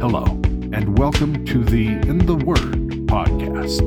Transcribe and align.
Hello, 0.00 0.24
and 0.24 0.98
welcome 0.98 1.44
to 1.44 1.62
the 1.62 1.88
In 1.88 2.24
the 2.24 2.34
Word 2.34 2.72
podcast. 3.06 3.82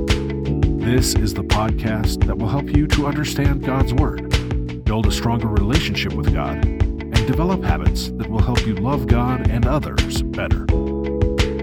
This 0.80 1.16
is 1.16 1.34
the 1.34 1.44
podcast 1.44 2.28
that 2.28 2.38
will 2.38 2.50
help 2.50 2.70
you 2.70 2.86
to 2.90 3.08
understand 3.08 3.66
God's 3.66 3.96
Word, 3.96 4.86
build 4.86 5.08
a 5.08 5.12
stronger 5.12 5.48
relationship 5.48 6.14
with 6.14 6.32
God, 6.32 6.64
and 6.64 7.16
develop 7.26 7.64
habits 7.64 8.10
that 8.10 8.30
will 8.30 8.44
help 8.44 8.64
you 8.68 8.76
love 8.76 9.08
God 9.08 9.50
and 9.50 9.66
others 9.66 10.22
better. 10.22 10.66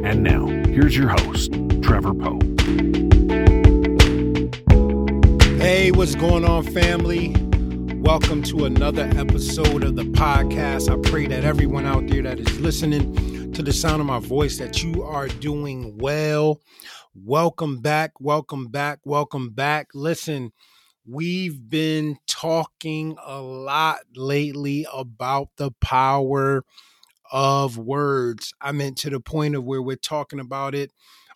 And 0.03 0.25
now, 0.25 0.47
here's 0.47 0.97
your 0.97 1.11
host, 1.11 1.53
Trevor 1.81 2.13
Poe. 2.13 2.41
Hey, 5.59 5.93
what's 5.93 6.17
going 6.17 6.45
on, 6.45 6.65
family? 6.65 7.37
Welcome 8.01 8.43
to 8.45 8.65
another 8.65 9.09
episode 9.15 9.85
of 9.85 9.95
the 9.95 10.07
podcast. 10.07 10.91
I 10.91 11.09
pray 11.09 11.29
that 11.29 11.45
everyone 11.45 11.87
out 11.87 12.09
there 12.09 12.23
that 12.23 12.41
is 12.41 12.59
listening 12.59 13.30
to 13.61 13.67
the 13.67 13.73
sound 13.75 14.01
of 14.01 14.07
my 14.07 14.19
voice 14.19 14.57
that 14.57 14.83
you 14.83 15.03
are 15.03 15.29
doing 15.29 15.99
well. 15.99 16.63
Welcome 17.15 17.83
back, 17.83 18.13
welcome 18.19 18.69
back, 18.69 19.01
welcome 19.05 19.51
back. 19.51 19.89
Listen, 19.93 20.53
we've 21.05 21.69
been 21.69 22.17
talking 22.27 23.19
a 23.23 23.39
lot 23.39 23.99
lately 24.17 24.87
about 24.91 25.49
the 25.59 25.73
power 25.73 26.65
of 27.31 27.77
words. 27.77 28.55
I 28.63 28.73
meant 28.73 28.97
to 28.99 29.11
the 29.11 29.21
point 29.21 29.55
of 29.55 29.65
where 29.65 29.83
we're 29.83 29.97
talking 29.97 30.41
about 30.41 30.75
it 30.75 30.91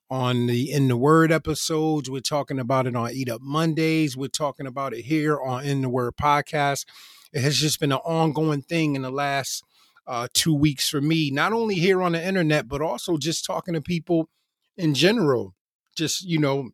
on 0.09 0.47
the 0.47 0.73
in 0.73 0.89
the 0.89 0.97
word 0.99 1.33
episodes 1.33 2.11
we're 2.11 2.21
talking 2.21 2.59
about 2.59 2.87
it 2.87 2.95
on 2.95 3.11
eat 3.11 3.31
up 3.31 3.41
mondays 3.41 4.15
we're 4.15 4.29
talking 4.29 4.67
about 4.67 4.93
it 4.93 5.01
here 5.01 5.41
on 5.41 5.65
in 5.65 5.81
the 5.81 5.89
word 5.89 6.15
podcast 6.15 6.85
it 7.33 7.41
has 7.41 7.57
just 7.57 7.81
been 7.81 7.91
an 7.91 7.99
ongoing 8.05 8.61
thing 8.61 8.95
in 8.97 9.01
the 9.01 9.11
last 9.11 9.65
uh, 10.07 10.29
two 10.35 10.55
weeks 10.55 10.89
for 10.89 11.01
me 11.01 11.31
not 11.31 11.53
only 11.53 11.77
here 11.77 12.03
on 12.03 12.13
the 12.13 12.27
internet 12.27 12.69
but 12.69 12.83
also 12.83 13.17
just 13.17 13.45
talking 13.45 13.75
to 13.75 13.81
people 13.81 14.29
in 14.77 14.95
general 14.95 15.55
just 15.97 16.23
you 16.25 16.39
know 16.39 16.71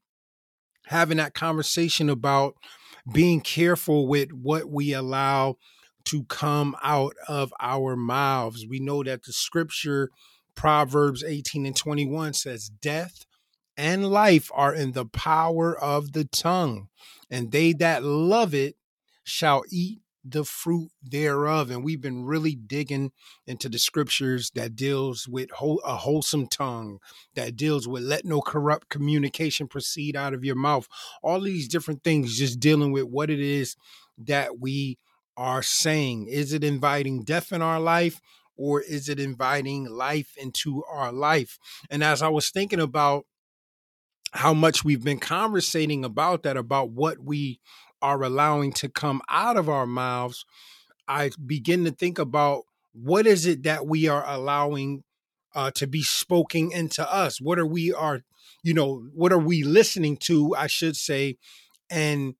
having 0.86 1.18
that 1.18 1.34
conversation 1.34 2.10
about 2.10 2.54
being 3.12 3.40
careful 3.40 4.06
with 4.06 4.32
what 4.32 4.68
we 4.68 4.92
allow 4.92 5.56
to 6.04 6.24
come 6.24 6.74
out 6.82 7.14
of 7.28 7.52
our 7.60 7.96
mouths. 7.96 8.66
We 8.66 8.80
know 8.80 9.02
that 9.04 9.24
the 9.24 9.32
scripture 9.32 10.10
Proverbs 10.54 11.22
18 11.22 11.66
and 11.66 11.76
21 11.76 12.34
says, 12.34 12.68
Death 12.68 13.24
and 13.76 14.10
life 14.10 14.50
are 14.52 14.74
in 14.74 14.92
the 14.92 15.06
power 15.06 15.78
of 15.78 16.12
the 16.12 16.24
tongue, 16.24 16.88
and 17.30 17.52
they 17.52 17.72
that 17.74 18.02
love 18.02 18.54
it 18.54 18.76
shall 19.22 19.62
eat 19.70 20.00
the 20.24 20.44
fruit 20.44 20.90
thereof. 21.02 21.70
And 21.70 21.84
we've 21.84 22.00
been 22.00 22.24
really 22.24 22.54
digging 22.54 23.12
into 23.46 23.68
the 23.68 23.78
scriptures 23.78 24.50
that 24.54 24.76
deals 24.76 25.26
with 25.28 25.50
a 25.52 25.96
wholesome 25.96 26.46
tongue, 26.46 26.98
that 27.34 27.56
deals 27.56 27.88
with 27.88 28.02
let 28.02 28.24
no 28.24 28.40
corrupt 28.40 28.88
communication 28.88 29.66
proceed 29.66 30.16
out 30.16 30.34
of 30.34 30.44
your 30.44 30.56
mouth. 30.56 30.88
All 31.22 31.40
these 31.40 31.68
different 31.68 32.04
things, 32.04 32.38
just 32.38 32.60
dealing 32.60 32.92
with 32.92 33.04
what 33.04 33.30
it 33.30 33.40
is 33.40 33.76
that 34.18 34.58
we 34.58 34.98
are 35.36 35.62
saying. 35.62 36.26
Is 36.26 36.52
it 36.52 36.64
inviting 36.64 37.22
death 37.22 37.52
in 37.52 37.62
our 37.62 37.80
life? 37.80 38.20
or 38.60 38.82
is 38.82 39.08
it 39.08 39.18
inviting 39.18 39.86
life 39.86 40.34
into 40.36 40.84
our 40.84 41.10
life? 41.10 41.58
And 41.88 42.04
as 42.04 42.20
I 42.20 42.28
was 42.28 42.50
thinking 42.50 42.78
about 42.78 43.24
how 44.32 44.52
much 44.52 44.84
we've 44.84 45.02
been 45.02 45.18
conversating 45.18 46.04
about 46.04 46.42
that, 46.42 46.58
about 46.58 46.90
what 46.90 47.18
we 47.18 47.58
are 48.02 48.22
allowing 48.22 48.72
to 48.74 48.88
come 48.88 49.20
out 49.28 49.56
of 49.56 49.68
our 49.68 49.86
mouths, 49.86 50.44
I 51.08 51.30
begin 51.44 51.84
to 51.84 51.90
think 51.90 52.18
about 52.18 52.64
what 52.92 53.26
is 53.26 53.46
it 53.46 53.62
that 53.64 53.86
we 53.86 54.08
are 54.08 54.24
allowing 54.26 55.04
uh, 55.54 55.70
to 55.72 55.86
be 55.86 56.02
spoken 56.02 56.70
into 56.72 57.12
us? 57.12 57.40
What 57.40 57.58
are 57.58 57.66
we 57.66 57.92
are, 57.92 58.22
you 58.62 58.74
know, 58.74 59.04
what 59.14 59.32
are 59.32 59.38
we 59.38 59.62
listening 59.62 60.16
to? 60.18 60.54
I 60.56 60.66
should 60.66 60.96
say, 60.96 61.36
and 61.90 62.34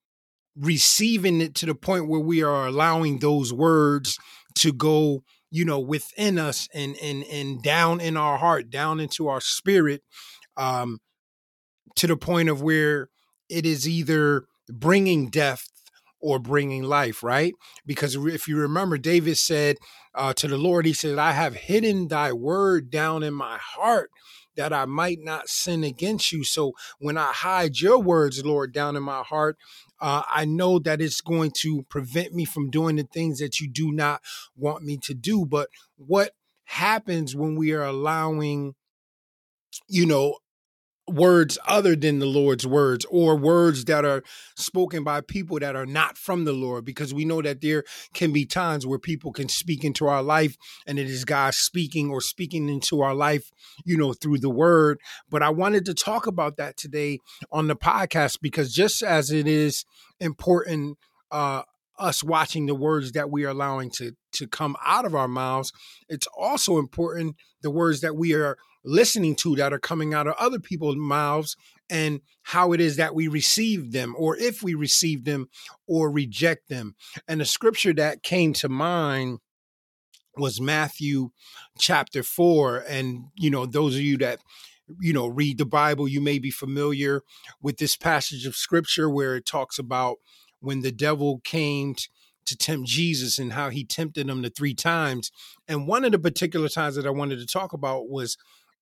receiving 0.56 1.40
it 1.40 1.54
to 1.56 1.66
the 1.66 1.74
point 1.74 2.08
where 2.08 2.20
we 2.20 2.42
are 2.42 2.66
allowing 2.66 3.18
those 3.18 3.52
words 3.52 4.18
to 4.56 4.72
go 4.72 5.22
you 5.50 5.64
know 5.64 5.80
within 5.80 6.38
us 6.38 6.68
and 6.74 6.96
and 7.02 7.24
and 7.24 7.62
down 7.62 8.00
in 8.00 8.16
our 8.16 8.36
heart 8.36 8.68
down 8.68 9.00
into 9.00 9.28
our 9.28 9.40
spirit 9.40 10.02
um 10.56 10.98
to 11.96 12.06
the 12.06 12.16
point 12.16 12.48
of 12.48 12.62
where 12.62 13.08
it 13.48 13.64
is 13.64 13.88
either 13.88 14.46
bringing 14.72 15.28
death 15.28 15.68
or 16.20 16.38
bringing 16.38 16.82
life 16.82 17.22
right 17.22 17.54
because 17.86 18.14
if 18.14 18.46
you 18.46 18.56
remember 18.56 18.98
david 18.98 19.36
said 19.38 19.76
uh, 20.14 20.32
to 20.34 20.46
the 20.46 20.58
lord 20.58 20.84
he 20.84 20.92
said 20.92 21.18
i 21.18 21.32
have 21.32 21.54
hidden 21.54 22.08
thy 22.08 22.32
word 22.32 22.90
down 22.90 23.22
in 23.22 23.32
my 23.32 23.58
heart 23.58 24.10
that 24.56 24.72
I 24.72 24.84
might 24.84 25.20
not 25.20 25.48
sin 25.48 25.84
against 25.84 26.32
you. 26.32 26.44
So 26.44 26.74
when 26.98 27.16
I 27.16 27.32
hide 27.32 27.80
your 27.80 27.98
words, 27.98 28.44
Lord, 28.44 28.72
down 28.72 28.96
in 28.96 29.02
my 29.02 29.22
heart, 29.22 29.56
uh, 30.00 30.22
I 30.28 30.44
know 30.44 30.78
that 30.80 31.00
it's 31.00 31.20
going 31.20 31.52
to 31.58 31.82
prevent 31.84 32.34
me 32.34 32.44
from 32.44 32.70
doing 32.70 32.96
the 32.96 33.04
things 33.04 33.38
that 33.38 33.60
you 33.60 33.68
do 33.68 33.92
not 33.92 34.20
want 34.56 34.84
me 34.84 34.96
to 34.98 35.14
do. 35.14 35.46
But 35.46 35.68
what 35.96 36.32
happens 36.64 37.34
when 37.34 37.56
we 37.56 37.72
are 37.72 37.84
allowing, 37.84 38.74
you 39.88 40.06
know, 40.06 40.36
words 41.10 41.58
other 41.66 41.96
than 41.96 42.18
the 42.18 42.26
Lord's 42.26 42.66
words 42.66 43.04
or 43.10 43.36
words 43.36 43.84
that 43.86 44.04
are 44.04 44.22
spoken 44.56 45.04
by 45.04 45.20
people 45.20 45.58
that 45.58 45.76
are 45.76 45.86
not 45.86 46.16
from 46.16 46.44
the 46.44 46.52
Lord 46.52 46.84
because 46.84 47.12
we 47.12 47.24
know 47.24 47.42
that 47.42 47.60
there 47.60 47.84
can 48.14 48.32
be 48.32 48.46
times 48.46 48.86
where 48.86 48.98
people 48.98 49.32
can 49.32 49.48
speak 49.48 49.84
into 49.84 50.06
our 50.06 50.22
life 50.22 50.56
and 50.86 50.98
it 50.98 51.08
is 51.08 51.24
God 51.24 51.54
speaking 51.54 52.10
or 52.10 52.20
speaking 52.20 52.68
into 52.68 53.00
our 53.00 53.14
life, 53.14 53.50
you 53.84 53.96
know, 53.96 54.12
through 54.12 54.38
the 54.38 54.50
word. 54.50 54.98
But 55.28 55.42
I 55.42 55.50
wanted 55.50 55.84
to 55.86 55.94
talk 55.94 56.26
about 56.26 56.56
that 56.56 56.76
today 56.76 57.18
on 57.50 57.66
the 57.66 57.76
podcast 57.76 58.38
because 58.40 58.72
just 58.72 59.02
as 59.02 59.30
it 59.30 59.46
is 59.46 59.84
important 60.20 60.98
uh 61.30 61.62
us 61.98 62.24
watching 62.24 62.66
the 62.66 62.74
words 62.74 63.12
that 63.12 63.30
we 63.30 63.44
are 63.44 63.50
allowing 63.50 63.90
to 63.90 64.12
to 64.32 64.46
come 64.46 64.76
out 64.84 65.04
of 65.04 65.14
our 65.14 65.28
mouths 65.28 65.70
it's 66.08 66.26
also 66.36 66.78
important 66.78 67.36
the 67.62 67.70
words 67.70 68.00
that 68.00 68.16
we 68.16 68.32
are 68.32 68.56
listening 68.84 69.36
to 69.36 69.56
that 69.56 69.72
are 69.72 69.78
coming 69.78 70.14
out 70.14 70.26
of 70.26 70.34
other 70.38 70.58
people's 70.58 70.96
mouths 70.96 71.56
and 71.88 72.20
how 72.42 72.72
it 72.72 72.80
is 72.80 72.96
that 72.96 73.14
we 73.14 73.28
receive 73.28 73.92
them 73.92 74.14
or 74.16 74.36
if 74.36 74.62
we 74.62 74.74
receive 74.74 75.24
them 75.24 75.48
or 75.86 76.10
reject 76.10 76.68
them. 76.68 76.94
And 77.28 77.40
the 77.40 77.44
scripture 77.44 77.92
that 77.94 78.22
came 78.22 78.52
to 78.54 78.68
mind 78.68 79.38
was 80.36 80.60
Matthew 80.60 81.30
chapter 81.78 82.22
4 82.22 82.84
and 82.88 83.24
you 83.34 83.50
know 83.50 83.66
those 83.66 83.96
of 83.96 84.00
you 84.00 84.16
that 84.18 84.38
you 85.00 85.12
know 85.12 85.26
read 85.26 85.58
the 85.58 85.66
Bible 85.66 86.08
you 86.08 86.20
may 86.20 86.38
be 86.38 86.50
familiar 86.50 87.22
with 87.60 87.78
this 87.78 87.96
passage 87.96 88.46
of 88.46 88.54
scripture 88.54 89.10
where 89.10 89.34
it 89.36 89.44
talks 89.44 89.78
about 89.78 90.18
when 90.60 90.80
the 90.80 90.92
devil 90.92 91.40
came 91.44 91.94
to 92.46 92.56
tempt 92.56 92.88
Jesus 92.88 93.38
and 93.38 93.52
how 93.52 93.70
he 93.70 93.84
tempted 93.84 94.28
him 94.28 94.42
the 94.42 94.50
three 94.50 94.74
times. 94.74 95.30
And 95.68 95.86
one 95.86 96.04
of 96.04 96.12
the 96.12 96.18
particular 96.18 96.68
times 96.68 96.96
that 96.96 97.06
I 97.06 97.10
wanted 97.10 97.38
to 97.38 97.46
talk 97.46 97.72
about 97.72 98.08
was 98.08 98.36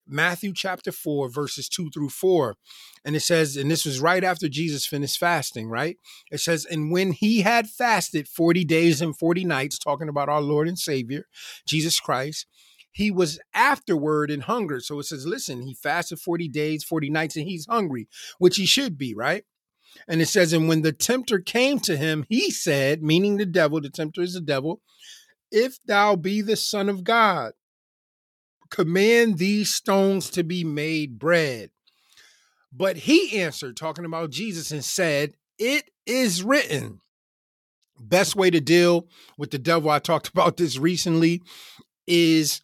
Matthew 0.08 0.52
chapter 0.54 0.90
4, 0.90 1.28
verses 1.28 1.68
2 1.68 1.90
through 1.90 2.08
4. 2.08 2.56
And 3.04 3.14
it 3.14 3.20
says, 3.20 3.56
and 3.56 3.70
this 3.70 3.84
was 3.84 4.00
right 4.00 4.24
after 4.24 4.48
Jesus 4.48 4.86
finished 4.86 5.18
fasting, 5.18 5.68
right? 5.68 5.96
It 6.30 6.40
says, 6.40 6.64
and 6.64 6.90
when 6.90 7.12
he 7.12 7.42
had 7.42 7.68
fasted 7.68 8.26
40 8.26 8.64
days 8.64 9.00
and 9.00 9.16
40 9.16 9.44
nights, 9.44 9.78
talking 9.78 10.08
about 10.08 10.28
our 10.28 10.40
Lord 10.40 10.68
and 10.68 10.78
Savior, 10.78 11.24
Jesus 11.66 12.00
Christ, 12.00 12.46
he 12.90 13.10
was 13.10 13.38
afterward 13.54 14.30
in 14.30 14.40
hunger. 14.40 14.80
So 14.80 14.98
it 14.98 15.04
says, 15.04 15.26
listen, 15.26 15.62
he 15.62 15.74
fasted 15.74 16.18
40 16.18 16.48
days, 16.48 16.82
40 16.82 17.10
nights, 17.10 17.36
and 17.36 17.46
he's 17.46 17.66
hungry, 17.66 18.08
which 18.38 18.56
he 18.56 18.66
should 18.66 18.98
be, 18.98 19.14
right? 19.14 19.44
And 20.06 20.20
it 20.20 20.26
says, 20.26 20.52
and 20.52 20.68
when 20.68 20.82
the 20.82 20.92
tempter 20.92 21.38
came 21.38 21.78
to 21.80 21.96
him, 21.96 22.24
he 22.28 22.50
said, 22.50 23.02
meaning 23.02 23.36
the 23.36 23.46
devil, 23.46 23.80
the 23.80 23.90
tempter 23.90 24.22
is 24.22 24.34
the 24.34 24.40
devil, 24.40 24.80
if 25.50 25.78
thou 25.86 26.16
be 26.16 26.42
the 26.42 26.56
Son 26.56 26.88
of 26.88 27.04
God, 27.04 27.52
command 28.70 29.38
these 29.38 29.74
stones 29.74 30.30
to 30.30 30.42
be 30.42 30.64
made 30.64 31.18
bread. 31.18 31.70
But 32.72 32.96
he 32.96 33.40
answered, 33.40 33.76
talking 33.76 34.04
about 34.04 34.30
Jesus, 34.30 34.70
and 34.70 34.84
said, 34.84 35.34
It 35.58 35.90
is 36.06 36.42
written. 36.42 37.00
Best 37.98 38.36
way 38.36 38.50
to 38.50 38.60
deal 38.60 39.08
with 39.36 39.50
the 39.50 39.58
devil, 39.58 39.90
I 39.90 39.98
talked 39.98 40.28
about 40.32 40.56
this 40.56 40.78
recently, 40.78 41.42
is 42.06 42.60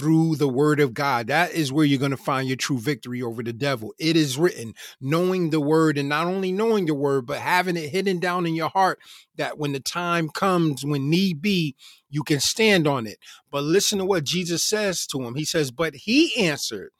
through 0.00 0.34
the 0.36 0.48
word 0.48 0.80
of 0.80 0.94
God. 0.94 1.26
That 1.26 1.52
is 1.52 1.70
where 1.70 1.84
you're 1.84 1.98
going 1.98 2.10
to 2.10 2.16
find 2.16 2.48
your 2.48 2.56
true 2.56 2.78
victory 2.78 3.20
over 3.20 3.42
the 3.42 3.52
devil. 3.52 3.92
It 3.98 4.16
is 4.16 4.38
written, 4.38 4.72
knowing 4.98 5.50
the 5.50 5.60
word 5.60 5.98
and 5.98 6.08
not 6.08 6.26
only 6.26 6.52
knowing 6.52 6.86
the 6.86 6.94
word, 6.94 7.26
but 7.26 7.38
having 7.38 7.76
it 7.76 7.90
hidden 7.90 8.18
down 8.18 8.46
in 8.46 8.54
your 8.54 8.70
heart 8.70 8.98
that 9.36 9.58
when 9.58 9.72
the 9.72 9.80
time 9.80 10.30
comes, 10.30 10.86
when 10.86 11.10
need 11.10 11.42
be, 11.42 11.76
you 12.08 12.22
can 12.22 12.40
stand 12.40 12.86
on 12.86 13.06
it. 13.06 13.18
But 13.50 13.62
listen 13.62 13.98
to 13.98 14.06
what 14.06 14.24
Jesus 14.24 14.64
says 14.64 15.06
to 15.08 15.20
him. 15.20 15.34
He 15.34 15.44
says, 15.44 15.70
But 15.70 15.94
he 15.94 16.34
answered, 16.42 16.92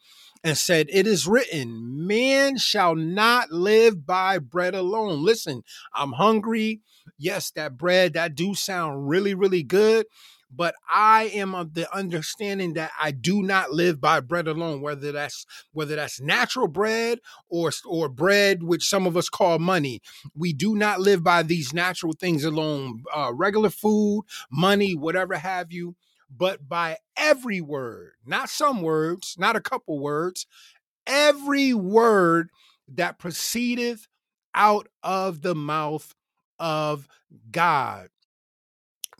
and 0.45 0.57
said, 0.59 0.89
It 0.91 1.07
is 1.07 1.27
written, 1.27 2.07
man 2.07 2.59
shall 2.59 2.95
not 2.95 3.51
live 3.51 4.07
by 4.07 4.39
bread 4.39 4.75
alone. 4.75 5.25
Listen, 5.25 5.63
I'm 5.95 6.13
hungry. 6.13 6.81
Yes, 7.19 7.51
that 7.53 7.77
bread, 7.77 8.13
that 8.13 8.35
do 8.35 8.55
sound 8.55 9.09
really, 9.09 9.35
really 9.35 9.63
good. 9.63 10.07
But 10.55 10.75
I 10.93 11.25
am 11.35 11.55
of 11.55 11.75
the 11.75 11.93
understanding 11.95 12.75
that 12.75 12.91
I 13.01 13.11
do 13.13 13.43
not 13.43 13.73
live 13.73 14.01
by 14.01 14.21
bread 14.21 14.49
alone, 14.49 14.81
whether 14.81 15.13
that's 15.13 15.47
whether 15.73 15.97
that's 15.97 16.21
natural 16.21 16.69
bread 16.69 17.21
or 17.49 17.71
or 17.87 18.09
bread 18.09 18.63
which 18.63 18.89
some 18.89 19.07
of 19.07 19.17
us 19.17 19.29
call 19.29 19.59
money. 19.59 20.01
We 20.35 20.53
do 20.53 20.75
not 20.75 21.01
live 21.01 21.23
by 21.23 21.43
these 21.43 21.73
natural 21.73 22.13
things 22.13 22.45
alone, 22.45 23.05
uh, 23.15 23.33
regular 23.35 23.71
food, 23.71 24.25
money, 24.51 24.95
whatever 24.95 25.37
have 25.37 25.73
you, 25.73 25.97
but 26.35 26.69
by 26.69 26.99
every 27.17 27.61
word, 27.61 28.13
not 28.25 28.49
some 28.49 28.83
words, 28.83 29.37
not 29.39 29.57
a 29.57 29.61
couple 29.61 29.99
words, 29.99 30.47
every 31.07 31.75
word 31.75 32.51
that 32.89 33.19
proceedeth 33.19 34.09
out 34.55 34.89
of 35.03 35.43
the 35.43 35.55
mouth 35.55 36.15
of 36.59 37.09
God. 37.51 38.09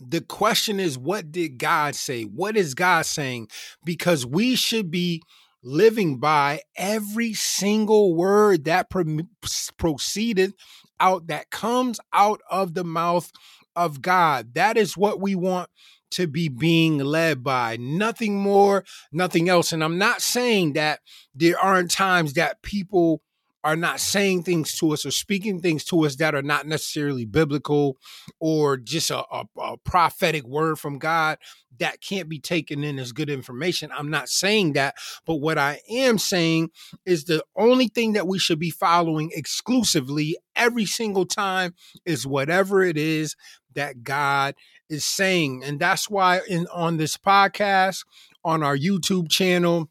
The 0.01 0.21
question 0.23 0.81
is, 0.81 0.99
what 0.99 1.31
did 1.31 1.59
God 1.59 1.95
say? 1.95 2.25
What 2.25 2.57
is 2.57 2.75
God 2.75 3.07
saying? 3.07 3.49
Because 3.85 4.25
we 4.25 4.57
should 4.57 4.91
be 4.91 5.23
living 5.63 6.19
by 6.19 6.63
every 6.77 7.35
single 7.35 8.15
word 8.15 8.65
that 8.65 8.89
pro- 8.89 9.29
proceeded 9.77 10.55
out, 10.99 11.27
that 11.27 11.51
comes 11.51 12.01
out 12.13 12.41
of 12.51 12.75
the 12.75 12.85
mouth 12.85 13.31
of 13.77 14.01
God. 14.03 14.55
That 14.55 14.77
is 14.77 14.97
what 14.97 15.21
we 15.21 15.35
want 15.35 15.69
to 16.13 16.27
be 16.27 16.49
being 16.49 16.99
led 16.99 17.43
by. 17.45 17.77
Nothing 17.79 18.39
more, 18.39 18.85
nothing 19.13 19.49
else. 19.49 19.73
And 19.73 19.85
I'm 19.85 19.99
not 19.99 20.23
saying 20.23 20.73
that 20.73 21.01
there 21.35 21.59
aren't 21.59 21.91
times 21.91 22.35
that 22.35 22.63
people 22.63 23.23
are 23.63 23.77
not 23.77 24.01
saying 24.01 24.43
things 24.43 24.77
to 24.79 24.93
us 24.93 25.05
or 25.05 25.11
speaking 25.11 25.61
things 25.61 25.85
to 25.85 26.05
us 26.05 26.17
that 26.17 26.35
are 26.35 26.43
not 26.43 26.67
necessarily 26.67 27.25
biblical 27.25 27.99
or 28.39 28.77
just 28.77 29.11
a, 29.11 29.19
a, 29.19 29.45
a, 29.59 29.77
prophetic 29.79 30.45
word 30.45 30.79
from 30.79 30.99
God 30.99 31.39
that 31.79 32.01
can't 32.01 32.29
be 32.29 32.39
taken 32.39 32.83
in 32.83 32.99
as 32.99 33.13
good 33.13 33.29
information. 33.29 33.91
I'm 33.97 34.11
not 34.11 34.29
saying 34.29 34.75
that, 34.75 34.95
but 35.27 35.37
what 35.37 35.59
I 35.59 35.81
am 35.91 36.19
saying 36.19 36.71
is 37.05 37.25
the 37.25 37.45
only 37.57 37.89
thing 37.89 38.15
that 38.15 38.27
we 38.27 38.39
should 38.39 38.59
be 38.59 38.71
following 38.71 39.31
exclusively 39.35 40.37
every 40.57 40.87
single 40.87 41.27
time 41.27 41.75
is 42.05 42.27
whatever 42.27 42.83
it 42.83 42.97
is 42.97 43.37
that 43.75 44.03
God 44.03 44.55
is 44.89 45.05
saying. 45.05 45.63
And 45.65 45.79
that's 45.79 46.09
why 46.09 46.41
in 46.49 46.67
on 46.73 46.97
this 46.97 47.17
podcast, 47.17 48.05
on 48.45 48.63
our 48.63 48.77
YouTube 48.77 49.31
channel, 49.31 49.91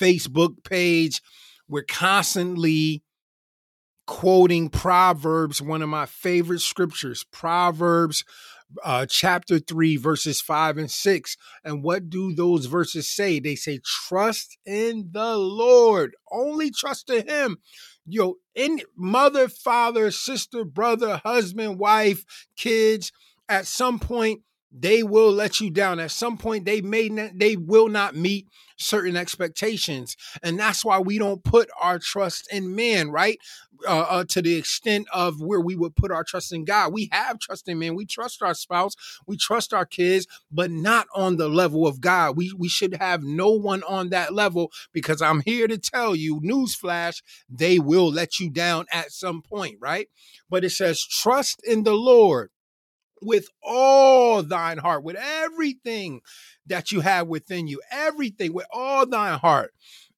Facebook 0.00 0.62
page, 0.64 1.22
we're 1.68 1.84
constantly 1.84 3.02
quoting 4.06 4.68
Proverbs, 4.68 5.60
one 5.60 5.82
of 5.82 5.88
my 5.88 6.06
favorite 6.06 6.60
scriptures, 6.60 7.24
Proverbs 7.32 8.24
uh, 8.84 9.06
chapter 9.08 9.58
3, 9.58 9.96
verses 9.96 10.40
5 10.40 10.78
and 10.78 10.90
6. 10.90 11.36
And 11.64 11.82
what 11.82 12.10
do 12.10 12.34
those 12.34 12.66
verses 12.66 13.08
say? 13.08 13.40
They 13.40 13.54
say, 13.54 13.80
Trust 13.84 14.58
in 14.64 15.10
the 15.12 15.36
Lord, 15.36 16.14
only 16.30 16.70
trust 16.70 17.10
in 17.10 17.28
Him. 17.28 17.58
Yo, 18.06 18.36
in 18.54 18.80
mother, 18.96 19.48
father, 19.48 20.10
sister, 20.10 20.64
brother, 20.64 21.20
husband, 21.24 21.78
wife, 21.78 22.24
kids, 22.56 23.12
at 23.48 23.66
some 23.66 23.98
point, 23.98 24.42
they 24.72 25.02
will 25.02 25.32
let 25.32 25.60
you 25.60 25.70
down. 25.70 26.00
At 26.00 26.10
some 26.10 26.36
point, 26.36 26.64
they 26.64 26.80
may 26.80 27.08
not, 27.08 27.38
they 27.38 27.56
will 27.56 27.88
not 27.88 28.14
meet 28.14 28.48
certain 28.78 29.16
expectations, 29.16 30.16
and 30.42 30.58
that's 30.58 30.84
why 30.84 30.98
we 30.98 31.18
don't 31.18 31.42
put 31.42 31.70
our 31.80 31.98
trust 31.98 32.48
in 32.52 32.74
man, 32.74 33.10
right? 33.10 33.38
Uh, 33.86 34.06
uh, 34.08 34.24
to 34.24 34.40
the 34.40 34.56
extent 34.56 35.06
of 35.12 35.38
where 35.40 35.60
we 35.60 35.76
would 35.76 35.94
put 35.94 36.10
our 36.10 36.24
trust 36.24 36.50
in 36.50 36.64
God. 36.64 36.94
We 36.94 37.10
have 37.12 37.38
trust 37.38 37.68
in 37.68 37.78
man. 37.78 37.94
We 37.94 38.06
trust 38.06 38.42
our 38.42 38.54
spouse. 38.54 38.94
We 39.26 39.36
trust 39.36 39.74
our 39.74 39.84
kids, 39.84 40.26
but 40.50 40.70
not 40.70 41.06
on 41.14 41.36
the 41.36 41.48
level 41.48 41.86
of 41.86 42.00
God. 42.00 42.36
We 42.36 42.52
we 42.56 42.68
should 42.68 42.94
have 42.94 43.22
no 43.22 43.50
one 43.50 43.82
on 43.82 44.08
that 44.10 44.32
level 44.32 44.72
because 44.92 45.20
I'm 45.20 45.42
here 45.42 45.68
to 45.68 45.78
tell 45.78 46.16
you, 46.16 46.40
newsflash, 46.40 47.22
they 47.50 47.78
will 47.78 48.10
let 48.10 48.40
you 48.40 48.50
down 48.50 48.86
at 48.92 49.12
some 49.12 49.42
point, 49.42 49.76
right? 49.80 50.08
But 50.48 50.64
it 50.64 50.70
says, 50.70 51.02
trust 51.02 51.60
in 51.64 51.84
the 51.84 51.94
Lord 51.94 52.50
with 53.22 53.48
all 53.62 54.42
thine 54.42 54.78
heart, 54.78 55.02
with 55.02 55.16
everything 55.16 56.20
that 56.66 56.92
you 56.92 57.00
have 57.00 57.28
within 57.28 57.66
you, 57.66 57.80
everything 57.90 58.52
with 58.52 58.66
all 58.72 59.06
thine 59.06 59.38
heart. 59.38 59.72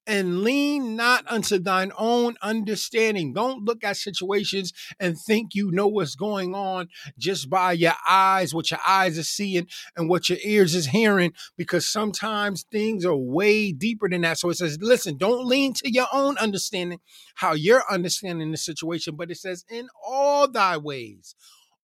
And 0.07 0.41
lean 0.41 0.97
not 0.97 1.31
unto 1.31 1.59
thine 1.59 1.93
own 1.99 2.37
understanding. 2.41 3.35
Don't 3.35 3.67
look 3.67 3.85
at 3.85 3.99
situations 3.99 4.73
and 4.99 5.19
think 5.19 5.55
you 5.55 5.71
know 5.71 5.87
what's 5.87 6.15
going 6.15 6.55
on 6.55 6.89
just 7.19 7.51
by 7.51 7.73
your 7.73 7.93
eyes, 8.09 8.55
what 8.55 8.71
your 8.71 8.81
eyes 8.89 9.19
are 9.19 9.23
seeing 9.23 9.67
and 9.99 10.09
what 10.09 10.31
your 10.31 10.39
ears 10.43 10.75
is 10.75 10.87
hearing, 10.87 11.35
because 11.59 11.87
sometimes 11.87 12.65
things 12.73 13.05
are 13.05 13.15
way 13.15 13.71
deeper 13.71 14.09
than 14.09 14.23
that. 14.23 14.39
So 14.39 14.49
it 14.49 14.55
says, 14.55 14.79
listen, 14.81 15.19
don't 15.19 15.45
lean 15.45 15.75
to 15.75 15.93
your 15.93 16.07
own 16.11 16.39
understanding, 16.39 17.01
how 17.35 17.53
you're 17.53 17.85
understanding 17.91 18.51
the 18.51 18.57
situation, 18.57 19.15
but 19.15 19.31
it 19.31 19.37
says, 19.37 19.67
in 19.69 19.89
all 20.03 20.49
thy 20.49 20.79
ways 20.79 21.35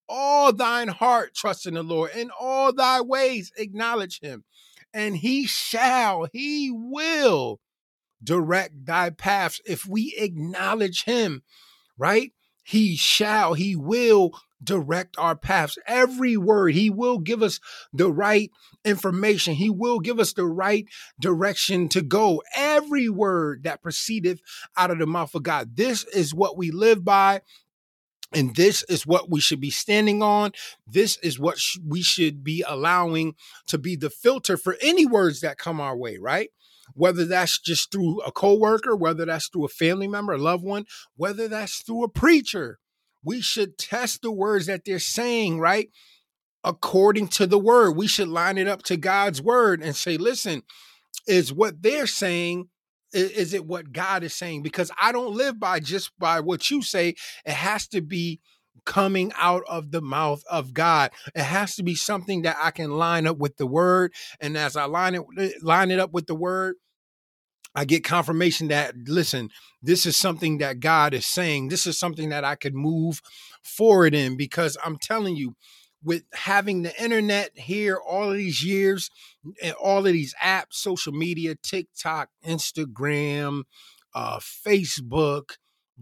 all 0.09 0.53
thine 0.53 0.89
heart 0.89 1.35
trust 1.35 1.67
in 1.67 1.75
the 1.75 1.83
Lord, 1.83 2.11
in 2.15 2.31
all 2.39 2.73
thy 2.73 3.01
ways 3.01 3.53
acknowledge 3.57 4.21
him, 4.21 4.45
and 4.93 5.17
he 5.17 5.47
shall, 5.47 6.27
he 6.33 6.71
will 6.73 7.61
direct 8.23 8.87
thy 8.87 9.11
paths 9.11 9.61
if 9.67 9.87
we 9.87 10.15
acknowledge 10.19 11.05
him, 11.05 11.43
right? 11.99 12.33
He 12.65 12.97
shall, 12.97 13.55
he 13.55 13.77
will 13.77 14.33
direct 14.63 15.17
our 15.19 15.37
paths. 15.37 15.79
Every 15.87 16.37
word, 16.37 16.75
he 16.75 16.89
will 16.89 17.19
give 17.19 17.43
us 17.43 17.61
the 17.93 18.11
right 18.11 18.51
information. 18.85 19.55
He 19.55 19.69
will 19.69 20.01
give 20.01 20.19
us 20.19 20.33
the 20.33 20.47
right 20.47 20.87
direction 21.21 21.89
to 21.91 22.01
go. 22.01 22.43
Every 22.57 23.11
word 23.11 23.65
that 23.65 23.83
proceedeth 23.83 24.41
out 24.77 24.91
of 24.91 24.99
the 24.99 25.07
mouth 25.07 25.35
of 25.35 25.43
God. 25.43 25.77
This 25.77 26.05
is 26.05 26.35
what 26.35 26.57
we 26.57 26.71
live 26.71 27.05
by. 27.05 27.43
And 28.35 28.55
this 28.57 28.83
is 28.85 29.07
what 29.07 29.31
we 29.31 29.41
should 29.41 29.61
be 29.61 29.71
standing 29.71 30.23
on. 30.23 30.53
This 30.87 31.17
is 31.19 31.39
what 31.39 31.59
sh- 31.59 31.79
we 31.87 32.03
should 32.03 32.43
be 32.43 32.65
allowing 32.67 33.35
to 33.69 33.79
be 33.79 33.97
the 33.97 34.11
filter 34.11 34.57
for 34.57 34.77
any 34.81 35.07
words 35.07 35.41
that 35.41 35.59
come 35.59 35.81
our 35.81 35.97
way, 35.97 36.19
right? 36.19 36.51
Whether 36.95 37.25
that's 37.25 37.59
just 37.61 37.91
through 37.91 38.21
a 38.23 38.33
coworker, 38.33 38.95
whether 38.95 39.25
that's 39.25 39.49
through 39.49 39.65
a 39.65 39.69
family 39.69 40.09
member, 40.09 40.33
a 40.33 40.39
loved 40.39 40.65
one, 40.65 40.85
whether 41.17 41.49
that's 41.49 41.81
through 41.83 42.05
a 42.05 42.09
preacher, 42.09 42.79
we 43.23 43.41
should 43.41 43.79
test 43.79 44.23
the 44.23 44.31
words 44.33 44.67
that 44.67 44.85
they're 44.85 44.99
saying, 44.99 45.59
right? 45.59 45.89
According 46.63 47.29
to 47.29 47.47
the 47.47 47.59
word, 47.59 47.93
we 47.93 48.07
should 48.07 48.29
line 48.29 48.59
it 48.59 48.69
up 48.69 48.83
to 48.85 48.97
God's 48.97 49.41
word 49.41 49.83
and 49.83 49.97
say, 49.97 50.17
listen, 50.17 50.63
is 51.27 51.53
what 51.53 51.83
they're 51.83 52.07
saying 52.07 52.69
is 53.15 53.55
it 53.55 53.67
what 53.67 53.93
God 53.93 54.23
is 54.23 54.35
saying? 54.35 54.63
Because 54.63 54.91
I 55.01 55.13
don't 55.13 55.35
live 55.35 55.59
by 55.59 55.81
just 55.81 56.11
by 56.19 56.41
what 56.41 56.71
you 56.71 56.83
say. 56.83 57.15
It 57.45 57.53
has 57.53 57.87
to 57.89 58.01
be 58.01 58.41
coming 58.85 59.33
out 59.39 59.63
of 59.69 59.91
the 59.91 60.03
mouth 60.03 60.43
of 60.51 60.75
God. 60.75 61.11
It 61.35 61.43
has 61.43 61.75
to 61.77 61.83
be 61.83 61.95
something 61.95 62.43
that 62.43 62.57
I 62.61 62.71
can 62.71 62.91
line 62.91 63.27
up 63.27 63.39
with 63.39 63.57
the 63.57 63.67
word. 63.67 64.13
And 64.41 64.57
as 64.57 64.77
I 64.77 64.85
line 64.85 65.15
it 65.15 65.23
eh, 65.39 65.51
line 65.63 65.91
it 65.91 65.99
up 65.99 66.13
with 66.13 66.27
the 66.27 66.35
word, 66.35 66.77
I 67.75 67.85
get 67.85 68.05
confirmation 68.05 68.69
that 68.69 68.95
listen, 69.07 69.51
this 69.83 70.07
is 70.07 70.17
something 70.17 70.59
that 70.59 70.81
God 70.81 71.15
is 71.15 71.27
saying. 71.27 71.69
This 71.69 71.87
is 71.87 71.99
something 71.99 72.29
that 72.29 72.45
I 72.45 72.55
could 72.55 72.75
move 72.75 73.21
forward 73.63 74.15
in 74.15 74.37
because 74.37 74.77
I'm 74.85 74.99
telling 74.99 75.37
you, 75.37 75.55
with 76.05 76.23
having 76.35 76.83
the 76.83 77.03
internet 77.03 77.51
here 77.55 77.97
all 77.97 78.31
of 78.31 78.37
these 78.37 78.63
years 78.63 79.11
and 79.63 79.73
all 79.75 80.07
of 80.07 80.13
these 80.13 80.35
apps, 80.43 80.75
social 80.75 81.13
media, 81.13 81.55
TikTok, 81.55 82.29
Instagram, 82.47 83.63
uh, 84.15 84.39
Facebook, 84.39 85.57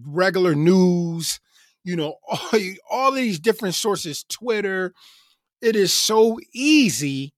regular 0.05 0.55
news, 0.55 1.41
you 1.85 1.97
know, 1.97 2.17
all, 2.29 2.61
all 2.91 3.13
these 3.13 3.39
different 3.39 3.75
sources, 3.75 4.25
Twitter, 4.29 4.93
it 5.61 5.77
is 5.77 5.93
so 5.93 6.39
easy 6.53 7.33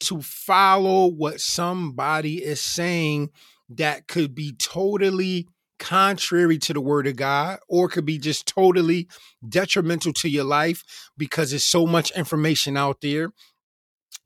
to 0.00 0.20
follow 0.20 1.06
what 1.06 1.40
somebody 1.40 2.42
is 2.42 2.60
saying 2.60 3.30
that 3.68 4.06
could 4.06 4.34
be 4.34 4.52
totally 4.52 5.46
contrary 5.78 6.58
to 6.58 6.72
the 6.72 6.80
word 6.80 7.06
of 7.06 7.16
God 7.16 7.58
or 7.68 7.88
could 7.88 8.04
be 8.04 8.18
just 8.18 8.46
totally 8.46 9.08
detrimental 9.46 10.12
to 10.14 10.28
your 10.28 10.44
life 10.44 10.82
because 11.16 11.50
there's 11.50 11.64
so 11.64 11.86
much 11.86 12.10
information 12.12 12.76
out 12.76 13.00
there. 13.00 13.30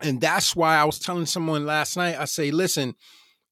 And 0.00 0.20
that's 0.20 0.56
why 0.56 0.76
I 0.76 0.84
was 0.84 0.98
telling 0.98 1.26
someone 1.26 1.66
last 1.66 1.96
night, 1.96 2.18
I 2.18 2.24
say, 2.24 2.50
listen, 2.50 2.94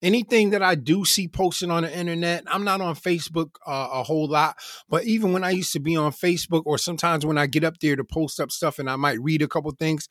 anything 0.03 0.51
that 0.51 0.63
I 0.63 0.75
do 0.75 1.05
see 1.05 1.29
posted 1.29 1.71
on 1.71 1.83
the 1.83 1.97
internet, 1.97 2.45
I'm 2.47 2.65
not 2.65 2.81
on 2.81 2.95
Facebook 2.95 3.51
uh, 3.67 3.89
a 3.93 4.03
whole 4.03 4.29
lot, 4.29 4.57
but 4.89 5.05
even 5.05 5.33
when 5.33 5.45
I 5.45 5.51
used 5.51 5.73
to 5.73 5.81
be 5.81 5.97
on 5.97 6.13
Facebook, 6.13 6.63
or 6.65 6.79
sometimes 6.79 7.27
when 7.27 7.39
I 7.39 7.47
get 7.47 7.65
up 7.65 7.79
there 7.81 7.97
to 7.97 8.05
post 8.05 8.41
up 8.41 8.51
stuff 8.51 8.79
and 8.79 8.89
I 8.89 8.97
might 8.97 9.21
read 9.21 9.43
a 9.43 9.49
couple 9.49 9.71
things, 9.73 10.09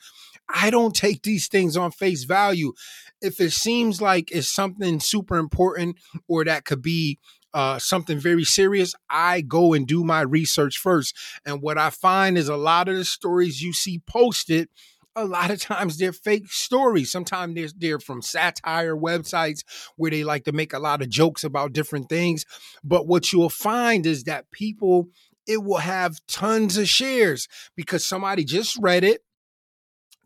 I 0.49 0.69
don't 0.69 0.95
take 0.95 1.23
these 1.23 1.47
things 1.47 1.75
on 1.75 1.91
face 1.91 2.23
value. 2.23 2.73
If 3.21 3.39
it 3.41 3.51
seems 3.51 4.01
like 4.01 4.31
it's 4.31 4.49
something 4.49 4.99
super 4.99 5.37
important 5.37 5.97
or 6.27 6.45
that 6.45 6.65
could 6.65 6.81
be 6.81 7.19
uh, 7.57 7.79
something 7.79 8.19
very 8.19 8.43
serious, 8.43 8.93
I 9.09 9.41
go 9.41 9.73
and 9.73 9.87
do 9.87 10.03
my 10.03 10.21
research 10.21 10.77
first. 10.77 11.15
And 11.43 11.59
what 11.59 11.79
I 11.79 11.89
find 11.89 12.37
is 12.37 12.49
a 12.49 12.55
lot 12.55 12.87
of 12.87 12.95
the 12.95 13.03
stories 13.03 13.63
you 13.63 13.73
see 13.73 13.97
posted 14.05 14.69
a 15.15 15.25
lot 15.25 15.49
of 15.49 15.59
times 15.59 15.97
they're 15.97 16.13
fake 16.13 16.45
stories. 16.51 17.09
Sometimes 17.09 17.55
they're, 17.55 17.69
they're 17.75 17.99
from 17.99 18.21
satire 18.21 18.95
websites 18.95 19.63
where 19.95 20.11
they 20.11 20.23
like 20.23 20.43
to 20.43 20.51
make 20.51 20.73
a 20.73 20.77
lot 20.77 21.01
of 21.01 21.09
jokes 21.09 21.43
about 21.43 21.73
different 21.73 22.09
things. 22.09 22.45
But 22.83 23.07
what 23.07 23.33
you'll 23.33 23.49
find 23.49 24.05
is 24.05 24.25
that 24.25 24.51
people, 24.51 25.07
it 25.47 25.63
will 25.63 25.77
have 25.77 26.19
tons 26.27 26.77
of 26.77 26.87
shares 26.87 27.47
because 27.75 28.05
somebody 28.05 28.45
just 28.45 28.77
read 28.79 29.03
it, 29.03 29.21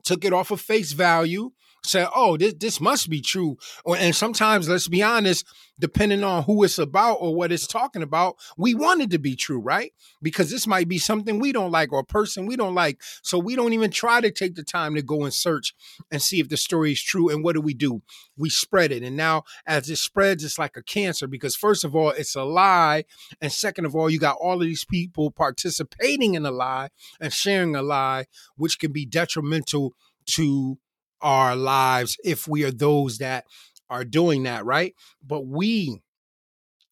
took 0.04 0.26
it 0.26 0.34
off 0.34 0.52
of 0.52 0.60
face 0.60 0.92
value, 0.92 1.52
say, 1.84 2.08
oh, 2.16 2.38
this, 2.38 2.54
this 2.54 2.82
must 2.82 3.10
be 3.10 3.22
true. 3.22 3.58
Or, 3.86 3.98
and 3.98 4.16
sometimes, 4.16 4.70
let's 4.70 4.88
be 4.88 5.02
honest, 5.02 5.46
depending 5.80 6.24
on 6.24 6.44
who 6.44 6.64
it's 6.64 6.78
about 6.78 7.16
or 7.16 7.34
what 7.34 7.52
it's 7.52 7.66
talking 7.66 8.04
about, 8.04 8.36
we 8.56 8.76
want 8.76 9.02
it 9.02 9.10
to 9.10 9.18
be 9.18 9.36
true, 9.36 9.60
right? 9.60 9.92
Because 10.22 10.52
this 10.52 10.68
might 10.68 10.88
be 10.88 11.00
something 11.00 11.40
we 11.40 11.52
don't 11.52 11.72
like 11.72 11.92
or 11.92 12.00
a 12.00 12.06
person 12.06 12.46
we 12.46 12.56
don't 12.56 12.76
like. 12.76 13.02
So 13.24 13.40
we 13.40 13.56
don't 13.56 13.74
even 13.74 13.90
try 13.90 14.22
to 14.22 14.32
take 14.32 14.56
the 14.56 14.64
time 14.64 14.94
to 14.96 15.02
go 15.02 15.24
and 15.24 15.34
search 15.34 15.74
and 16.12 16.22
see 16.22 16.40
if 16.40 16.50
the 16.50 16.58
story 16.58 16.92
is 16.92 17.02
true. 17.02 17.30
And 17.30 17.44
what 17.44 17.56
do 17.56 17.62
we 17.62 17.74
do? 17.74 18.04
We 18.38 18.50
spread 18.50 18.92
it. 18.92 19.02
And 19.04 19.18
now, 19.18 19.44
as 19.66 19.90
it 19.90 19.98
spreads, 19.98 20.44
it's 20.44 20.60
like 20.60 20.78
a 20.78 20.84
cancer 20.84 21.28
because, 21.28 21.56
first 21.56 21.84
of 21.84 21.96
all, 21.96 22.12
it's 22.12 22.36
a 22.36 22.44
lie. 22.44 23.06
And 23.42 23.52
second 23.52 23.86
of 23.86 23.96
all, 23.96 24.10
you 24.10 24.20
got 24.20 24.38
all 24.40 24.56
of 24.56 24.62
these 24.62 24.86
people 24.86 25.32
participating 25.32 26.36
in 26.36 26.46
a 26.46 26.52
lie 26.52 26.90
and 27.20 27.34
sharing 27.34 27.76
a 27.76 27.82
lie, 27.82 28.26
which 28.56 28.78
can 28.78 28.92
be 28.92 29.06
detrimental 29.06 29.94
to 30.28 30.78
our 31.22 31.56
lives 31.56 32.18
if 32.24 32.48
we 32.48 32.64
are 32.64 32.72
those 32.72 33.20
that 33.20 33.46
are 33.90 34.04
doing 34.04 34.44
that, 34.44 34.66
right? 34.66 34.94
But 35.26 35.46
we 35.46 36.02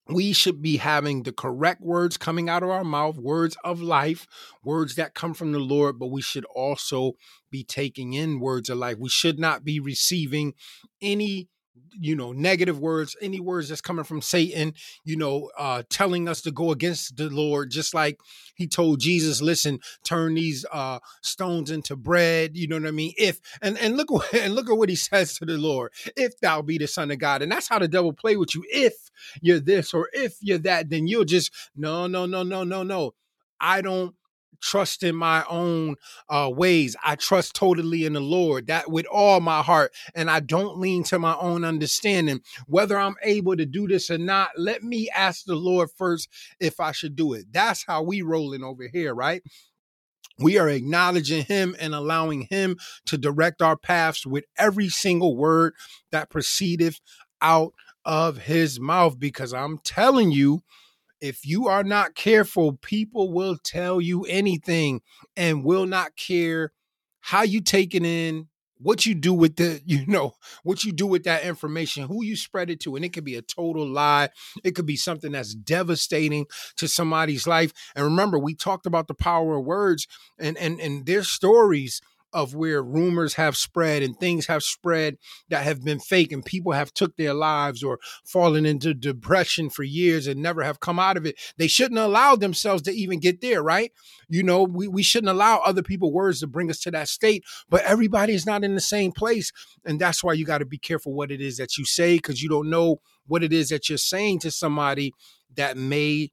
we 0.08 0.34
should 0.34 0.62
be 0.62 0.78
having 0.78 1.24
the 1.24 1.32
correct 1.32 1.82
words 1.82 2.18
coming 2.18 2.50
out 2.50 2.64
of 2.64 2.70
our 2.70 2.84
mouth, 2.84 3.18
words 3.18 3.56
of 3.64 3.82
life, 3.82 4.26
words 4.64 4.96
that 4.96 5.14
come 5.14 5.34
from 5.34 5.52
the 5.52 5.60
Lord, 5.60 6.00
but 6.00 6.08
we 6.08 6.22
should 6.22 6.46
also 6.46 7.14
be 7.52 7.64
taking 7.64 8.14
in 8.14 8.40
words 8.40 8.70
of 8.70 8.80
life. 8.80 8.98
We 9.00 9.10
should 9.10 9.40
not 9.40 9.64
be 9.64 9.80
receiving 9.80 10.54
any 11.02 11.48
you 11.92 12.16
know 12.16 12.32
negative 12.32 12.80
words 12.80 13.16
any 13.22 13.40
words 13.40 13.70
that's 13.70 13.82
coming 13.82 14.06
from 14.06 14.22
satan 14.22 14.74
you 15.04 15.16
know 15.16 15.50
uh 15.58 15.84
telling 15.90 16.28
us 16.28 16.42
to 16.42 16.52
go 16.52 16.72
against 16.72 17.18
the 17.18 17.30
lord 17.30 17.70
just 17.70 17.94
like 17.94 18.20
he 18.56 18.68
told 18.68 19.00
jesus 19.00 19.42
listen 19.42 19.80
turn 20.04 20.36
these 20.36 20.66
uh 20.72 21.00
stones 21.22 21.72
into 21.72 21.96
bread 21.96 22.56
you 22.56 22.68
know 22.68 22.78
what 22.78 22.88
i 22.88 22.92
mean? 22.92 23.14
If 23.18 23.40
and 23.62 23.78
and 23.78 23.98
look 23.98 24.10
and 24.34 24.56
look 24.56 24.70
at 24.70 24.78
what 24.78 24.90
he 24.90 24.96
says 24.96 25.38
to 25.38 25.46
the 25.46 25.58
lord 25.58 25.92
if 26.16 26.40
thou 26.40 26.62
be 26.62 26.78
the 26.78 26.88
son 26.88 27.12
of 27.12 27.20
god 27.20 27.42
and 27.42 27.52
that's 27.52 27.68
how 27.68 27.80
the 27.80 27.88
devil 27.88 28.14
play 28.14 28.36
with 28.38 28.56
you. 28.56 28.64
If 28.70 28.94
you're 29.42 29.60
this 29.60 29.94
or 29.94 30.10
if 30.14 30.38
you're 30.42 30.58
that 30.60 30.90
then 30.90 31.08
you'll 31.08 31.26
just 31.26 31.52
no 31.76 32.08
no 32.08 32.26
no 32.26 32.44
no 32.44 32.64
no 32.64 32.84
no. 32.84 33.14
I 33.60 33.82
don't 33.82 34.16
trust 34.62 35.04
in 35.04 35.16
my 35.16 35.44
own 35.50 35.96
uh, 36.30 36.50
ways. 36.54 36.96
I 37.04 37.16
trust 37.16 37.56
totally 37.56 38.06
in 38.06 38.14
the 38.14 38.20
Lord, 38.20 38.68
that 38.68 38.90
with 38.90 39.06
all 39.08 39.40
my 39.40 39.62
heart, 39.62 39.94
and 40.16 40.30
I 40.30 40.40
don't 40.40 40.78
lean 40.78 41.04
to 41.06 41.20
my 41.20 41.36
own 41.36 41.64
understanding. 41.64 42.42
Whether 42.68 42.98
I'm 42.98 43.16
able 43.24 43.56
to 43.58 43.66
do 43.66 43.88
this 43.88 44.10
or 44.10 44.18
not, 44.18 44.52
let 44.58 44.84
me 44.84 45.10
ask 45.16 45.46
the 45.46 45.56
Lord 45.56 45.90
first 45.96 46.30
if 46.60 46.80
I 46.80 46.92
should 46.92 47.16
do 47.16 47.34
it. 47.34 47.46
That's 47.52 47.86
how 47.86 48.04
we 48.04 48.22
rolling 48.22 48.64
over 48.64 48.88
here, 48.88 49.14
right? 49.14 49.42
We 50.40 50.58
are 50.58 50.70
acknowledging 50.70 51.44
him 51.44 51.76
and 51.80 51.94
allowing 51.94 52.48
him 52.50 52.78
to 53.08 53.18
direct 53.18 53.62
our 53.62 53.76
paths 53.76 54.26
with 54.26 54.46
every 54.58 54.88
single 54.88 55.36
word 55.36 55.74
that 56.12 56.30
proceedeth 56.30 57.02
out 57.42 57.74
of 58.06 58.38
his 58.38 58.80
mouth 58.80 59.20
because 59.20 59.54
I'm 59.54 59.80
telling 59.80 60.32
you 60.32 60.62
if 61.22 61.46
you 61.46 61.68
are 61.68 61.84
not 61.84 62.16
careful, 62.16 62.74
people 62.74 63.32
will 63.32 63.58
tell 63.64 64.00
you 64.00 64.24
anything 64.24 65.02
and 65.36 65.64
will 65.64 65.86
not 65.86 66.16
care 66.16 66.72
how 67.22 67.44
you 67.44 67.62
take 67.62 67.94
it 67.94 68.04
in, 68.04 68.48
what 68.82 69.06
you 69.06 69.14
do 69.14 69.34
with 69.34 69.58
the, 69.58 69.82
you 69.86 70.06
know, 70.08 70.34
what 70.64 70.84
you 70.84 70.92
do 70.92 71.06
with 71.06 71.24
that 71.24 71.44
information, 71.44 72.08
who 72.08 72.24
you 72.24 72.36
spread 72.36 72.70
it 72.70 72.80
to. 72.82 72.96
And 72.96 73.06
it 73.06 73.10
could 73.10 73.26
be 73.26 73.36
a 73.36 73.42
total 73.42 73.88
lie. 73.88 74.30
It 74.64 74.72
could 74.72 74.86
be 74.86 74.96
something 74.96 75.34
that's 75.34 75.54
devastating 75.54 76.46
to 76.78 76.88
somebody's 76.88 77.46
life. 77.46 77.74
And 77.96 78.06
remember, 78.06 78.40
we 78.40 78.56
talked 78.56 78.86
about 78.86 79.08
the 79.08 79.14
power 79.14 79.58
of 79.58 79.66
words 79.66 80.08
and 80.38 80.58
and 80.58 80.80
and 80.80 81.06
their 81.06 81.24
stories 81.24 82.02
of 82.34 82.54
where 82.54 82.84
rumors 82.84 83.36
have 83.36 83.58
spread 83.58 84.04
and 84.04 84.20
things 84.20 84.48
have 84.48 84.64
spread 84.64 85.18
that 85.50 85.64
have 85.64 85.84
been 85.84 86.00
fake 86.00 86.32
and 86.32 86.46
people 86.46 86.72
have 86.72 86.94
took 86.94 87.16
their 87.16 87.34
lives 87.34 87.84
or 87.84 88.00
fallen 88.26 88.66
into 88.66 88.94
depression 88.94 89.70
for 89.70 89.84
years 89.84 90.28
and 90.28 90.42
never 90.42 90.64
have 90.64 90.80
come 90.80 91.00
out 91.00 91.18
of 91.18 91.26
it 91.26 91.36
they 91.58 91.68
shouldn't 91.68 92.00
allow 92.00 92.36
themselves 92.36 92.82
to 92.82 92.92
even 92.92 93.20
get 93.20 93.42
there 93.42 93.64
right? 93.64 93.92
You 94.30 94.44
know 94.44 94.64
we, 94.64 94.88
we 94.88 95.04
shouldn't 95.04 95.32
allow 95.32 95.60
other 95.60 95.84
people 95.84 96.12
words 96.12 96.40
to 96.42 96.48
bring 96.48 96.70
us 96.70 96.80
to 96.82 96.92
that 96.92 97.08
state 97.08 97.44
but 97.70 97.84
everybody 97.84 98.34
is 98.34 98.46
not 98.46 98.64
in 98.64 98.76
the 98.76 98.82
same 98.82 99.12
place 99.12 99.52
and 99.86 100.00
that's 100.00 100.24
why 100.24 100.34
you 100.34 100.46
got 100.46 100.60
to 100.60 100.66
be 100.66 100.78
careful 100.78 101.14
what 101.14 101.32
it 101.32 101.42
is 101.42 101.58
that 101.58 101.78
you 101.78 101.86
say 101.86 102.18
because 102.18 102.42
you 102.42 102.50
don't 102.50 102.70
know 102.70 103.02
what 103.28 103.44
it 103.44 103.54
is 103.54 103.70
that 103.70 103.90
you're 103.90 103.98
saying 103.98 104.40
to 104.40 104.52
somebody 104.52 105.14
that 105.56 105.78
may 105.78 106.32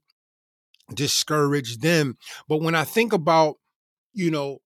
discourage 0.93 1.79
them. 1.79 2.17
But 2.47 2.61
when 2.61 2.75
i 2.75 2.83
think 2.83 3.13
about 3.13 3.55
you 4.13 4.31
know 4.31 4.59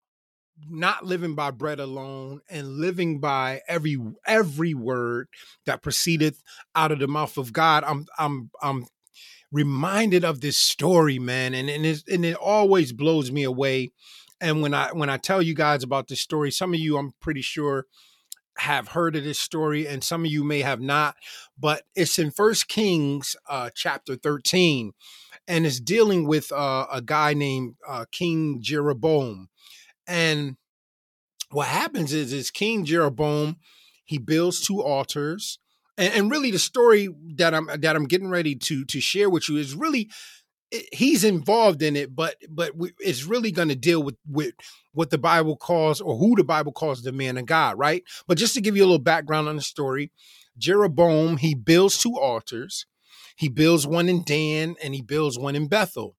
not 0.70 1.06
living 1.06 1.36
by 1.36 1.51
bread 1.51 1.80
alone 1.80 2.41
and 2.50 2.77
living 2.77 3.20
by 3.20 3.62
every 3.68 3.98
every 4.25 4.74
word 4.74 5.27
that 5.65 5.82
proceedeth 5.82 6.41
out 6.75 6.91
of 6.91 7.00
the 7.00 7.08
mouth 7.08 7.38
of 7.38 7.53
God. 7.53 7.84
I'm 7.86 8.06
I'm 8.18 8.51
I'm 8.62 8.86
reminded 9.51 10.24
of 10.24 10.41
this 10.41 10.58
story, 10.58 11.20
man, 11.20 11.53
and 11.53 11.70
and, 11.70 11.86
and 11.86 12.25
it 12.25 12.36
always 12.36 12.94
blows 12.94 13.32
me 13.32 13.44
away. 13.44 13.91
And 14.39 14.62
when 14.62 14.74
I 14.74 14.89
when 14.91 15.10
I 15.10 15.18
tell 15.18 15.41
you 15.41 15.53
guys 15.53 15.84
about 15.84 16.08
this 16.08 16.22
story, 16.22 16.51
some 16.51 16.74
of 16.74 16.80
you 16.80 16.98
I'm 16.98 17.13
pretty 17.22 17.41
sure 17.41 17.86
have 18.58 18.89
heard 18.89 19.15
of 19.15 19.24
this 19.24 19.39
story 19.39 19.88
and 19.88 20.03
some 20.03 20.25
of 20.25 20.32
you 20.32 20.44
may 20.44 20.62
have 20.62 20.82
not 20.82 21.15
but 21.58 21.84
it's 21.96 22.20
in 22.20 22.30
first 22.30 22.68
kings 22.68 23.36
uh, 23.50 23.70
chapter 23.74 24.15
13 24.15 24.91
and 25.48 25.65
it's 25.65 25.80
dealing 25.80 26.27
with 26.27 26.51
uh, 26.51 26.86
a 26.91 27.01
guy 27.01 27.34
named 27.34 27.75
uh, 27.88 28.06
king 28.12 28.58
jeroboam 28.62 29.48
and 30.08 30.55
what 31.51 31.67
happens 31.67 32.13
is, 32.13 32.34
is 32.34 32.51
King 32.51 32.86
Jeroboam, 32.86 33.58
he 34.05 34.17
builds 34.17 34.62
two 34.62 34.81
altars. 34.81 35.60
And, 35.98 36.13
and 36.13 36.31
really 36.31 36.51
the 36.51 36.60
story 36.60 37.10
that 37.36 37.53
I'm 37.53 37.67
that 37.81 37.96
I'm 37.96 38.05
getting 38.05 38.29
ready 38.29 38.55
to 38.55 38.86
to 38.86 39.01
share 39.01 39.29
with 39.29 39.50
you 39.50 39.58
is 39.58 39.75
really 39.75 40.10
eh, 40.72 40.81
he's 40.91 41.24
involved 41.24 41.81
in 41.81 41.96
it, 41.96 42.15
but 42.15 42.36
but 42.50 42.72
it's 43.00 43.25
really 43.25 43.51
going 43.51 43.70
to 43.70 43.75
deal 43.75 44.01
with 44.01 44.15
with 44.27 44.53
what 44.93 45.10
the 45.10 45.17
Bible 45.17 45.58
calls 45.58 46.01
or 46.01 46.17
who 46.17 46.36
the 46.36 46.43
Bible 46.43 46.72
calls 46.72 47.03
the 47.03 47.12
man 47.12 47.38
of 47.38 47.46
God, 47.46 47.77
right? 47.77 48.03
But 48.27 48.38
just 48.38 48.53
to 48.55 48.62
give 48.62 48.75
you 48.75 48.84
a 48.84 48.86
little 48.86 49.00
background 49.00 49.48
on 49.48 49.58
the 49.58 49.62
story, 49.62 50.12
Jeroboam 50.58 51.38
he 51.38 51.53
builds 51.53 51.98
two 51.98 52.17
altars. 52.17 52.86
He 53.36 53.50
builds 53.50 53.88
one 53.88 54.08
in 54.08 54.24
Dan 54.24 54.75
and 54.84 54.93
he 54.93 55.01
builds 55.01 55.38
one 55.38 55.55
in 55.55 55.67
Bethel. 55.67 56.15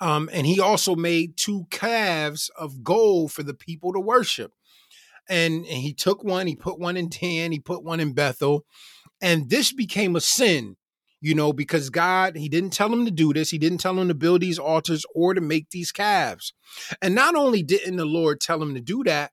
Um, 0.00 0.30
and 0.32 0.46
he 0.46 0.60
also 0.60 0.94
made 0.94 1.36
two 1.36 1.66
calves 1.70 2.50
of 2.56 2.84
gold 2.84 3.32
for 3.32 3.42
the 3.42 3.54
people 3.54 3.92
to 3.92 4.00
worship. 4.00 4.52
And, 5.28 5.66
and 5.66 5.78
he 5.78 5.92
took 5.92 6.24
one, 6.24 6.46
he 6.46 6.56
put 6.56 6.78
one 6.78 6.96
in 6.96 7.08
Dan, 7.08 7.52
he 7.52 7.58
put 7.58 7.84
one 7.84 8.00
in 8.00 8.12
Bethel. 8.12 8.64
And 9.20 9.50
this 9.50 9.72
became 9.72 10.16
a 10.16 10.20
sin, 10.20 10.76
you 11.20 11.34
know, 11.34 11.52
because 11.52 11.90
God, 11.90 12.36
he 12.36 12.48
didn't 12.48 12.70
tell 12.70 12.92
him 12.92 13.04
to 13.04 13.10
do 13.10 13.32
this. 13.32 13.50
He 13.50 13.58
didn't 13.58 13.78
tell 13.78 13.98
him 13.98 14.08
to 14.08 14.14
build 14.14 14.40
these 14.40 14.58
altars 14.58 15.04
or 15.14 15.34
to 15.34 15.40
make 15.40 15.70
these 15.70 15.92
calves. 15.92 16.52
And 17.02 17.14
not 17.14 17.34
only 17.34 17.62
didn't 17.62 17.96
the 17.96 18.04
Lord 18.04 18.40
tell 18.40 18.62
him 18.62 18.74
to 18.74 18.80
do 18.80 19.02
that, 19.04 19.32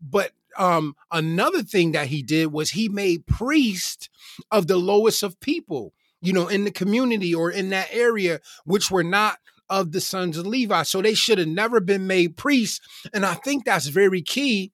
but 0.00 0.30
um, 0.56 0.94
another 1.10 1.62
thing 1.62 1.92
that 1.92 2.06
he 2.06 2.22
did 2.22 2.52
was 2.52 2.70
he 2.70 2.88
made 2.88 3.26
priests 3.26 4.08
of 4.50 4.66
the 4.66 4.76
lowest 4.76 5.22
of 5.22 5.40
people, 5.40 5.92
you 6.20 6.32
know, 6.32 6.48
in 6.48 6.64
the 6.64 6.70
community 6.70 7.34
or 7.34 7.50
in 7.50 7.70
that 7.70 7.88
area, 7.90 8.40
which 8.64 8.90
were 8.90 9.04
not 9.04 9.38
of 9.80 9.92
the 9.92 10.00
sons 10.00 10.38
of 10.38 10.46
Levi. 10.46 10.82
So 10.84 11.02
they 11.02 11.14
should 11.14 11.38
have 11.38 11.48
never 11.48 11.80
been 11.80 12.06
made 12.06 12.36
priests. 12.36 12.80
And 13.12 13.26
I 13.26 13.34
think 13.34 13.64
that's 13.64 13.88
very 13.88 14.22
key 14.22 14.72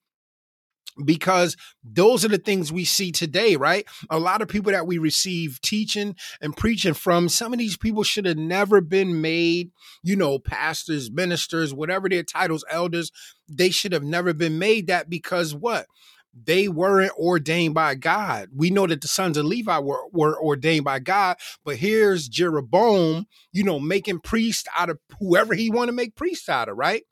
because 1.03 1.55
those 1.83 2.23
are 2.25 2.29
the 2.29 2.37
things 2.37 2.71
we 2.71 2.85
see 2.85 3.11
today, 3.11 3.55
right? 3.55 3.85
A 4.09 4.19
lot 4.19 4.41
of 4.41 4.47
people 4.47 4.71
that 4.71 4.85
we 4.85 4.97
receive 4.97 5.59
teaching 5.61 6.15
and 6.41 6.55
preaching 6.55 6.93
from, 6.93 7.29
some 7.29 7.53
of 7.53 7.59
these 7.59 7.77
people 7.77 8.03
should 8.03 8.25
have 8.25 8.37
never 8.37 8.81
been 8.81 9.21
made, 9.21 9.71
you 10.03 10.15
know, 10.15 10.37
pastors, 10.37 11.09
ministers, 11.09 11.73
whatever 11.73 12.09
their 12.09 12.23
titles, 12.23 12.65
elders, 12.69 13.11
they 13.47 13.69
should 13.69 13.93
have 13.93 14.03
never 14.03 14.33
been 14.33 14.59
made 14.59 14.87
that 14.87 15.09
because 15.09 15.55
what? 15.55 15.87
They 16.33 16.67
weren't 16.67 17.11
ordained 17.17 17.73
by 17.73 17.95
God. 17.95 18.49
We 18.55 18.69
know 18.69 18.87
that 18.87 19.01
the 19.01 19.07
sons 19.07 19.37
of 19.37 19.45
Levi 19.45 19.79
were, 19.79 20.03
were 20.11 20.41
ordained 20.41 20.85
by 20.85 20.99
God, 20.99 21.37
but 21.65 21.75
here's 21.75 22.29
Jeroboam, 22.29 23.25
you 23.51 23.63
know, 23.63 23.79
making 23.79 24.19
priests 24.19 24.67
out 24.77 24.89
of 24.89 24.99
whoever 25.19 25.53
he 25.53 25.69
want 25.69 25.89
to 25.89 25.93
make 25.93 26.15
priests 26.15 26.47
out 26.47 26.69
of, 26.69 26.77
right? 26.77 27.03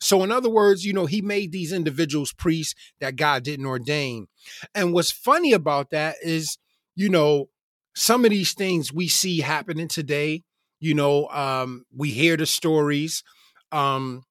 So, 0.00 0.22
in 0.22 0.32
other 0.32 0.50
words, 0.50 0.84
you 0.84 0.92
know, 0.92 1.06
he 1.06 1.22
made 1.22 1.52
these 1.52 1.72
individuals 1.72 2.32
priests 2.32 2.74
that 3.00 3.16
God 3.16 3.42
didn't 3.44 3.66
ordain. 3.66 4.26
And 4.74 4.92
what's 4.92 5.10
funny 5.10 5.52
about 5.52 5.90
that 5.90 6.16
is, 6.22 6.58
you 6.96 7.08
know, 7.08 7.48
some 7.94 8.24
of 8.24 8.30
these 8.30 8.54
things 8.54 8.92
we 8.92 9.08
see 9.08 9.40
happening 9.40 9.88
today, 9.88 10.42
you 10.80 10.94
know, 10.94 11.28
um, 11.28 11.84
we 11.96 12.10
hear 12.10 12.36
the 12.36 12.46
stories, 12.46 13.22
um, 13.72 14.24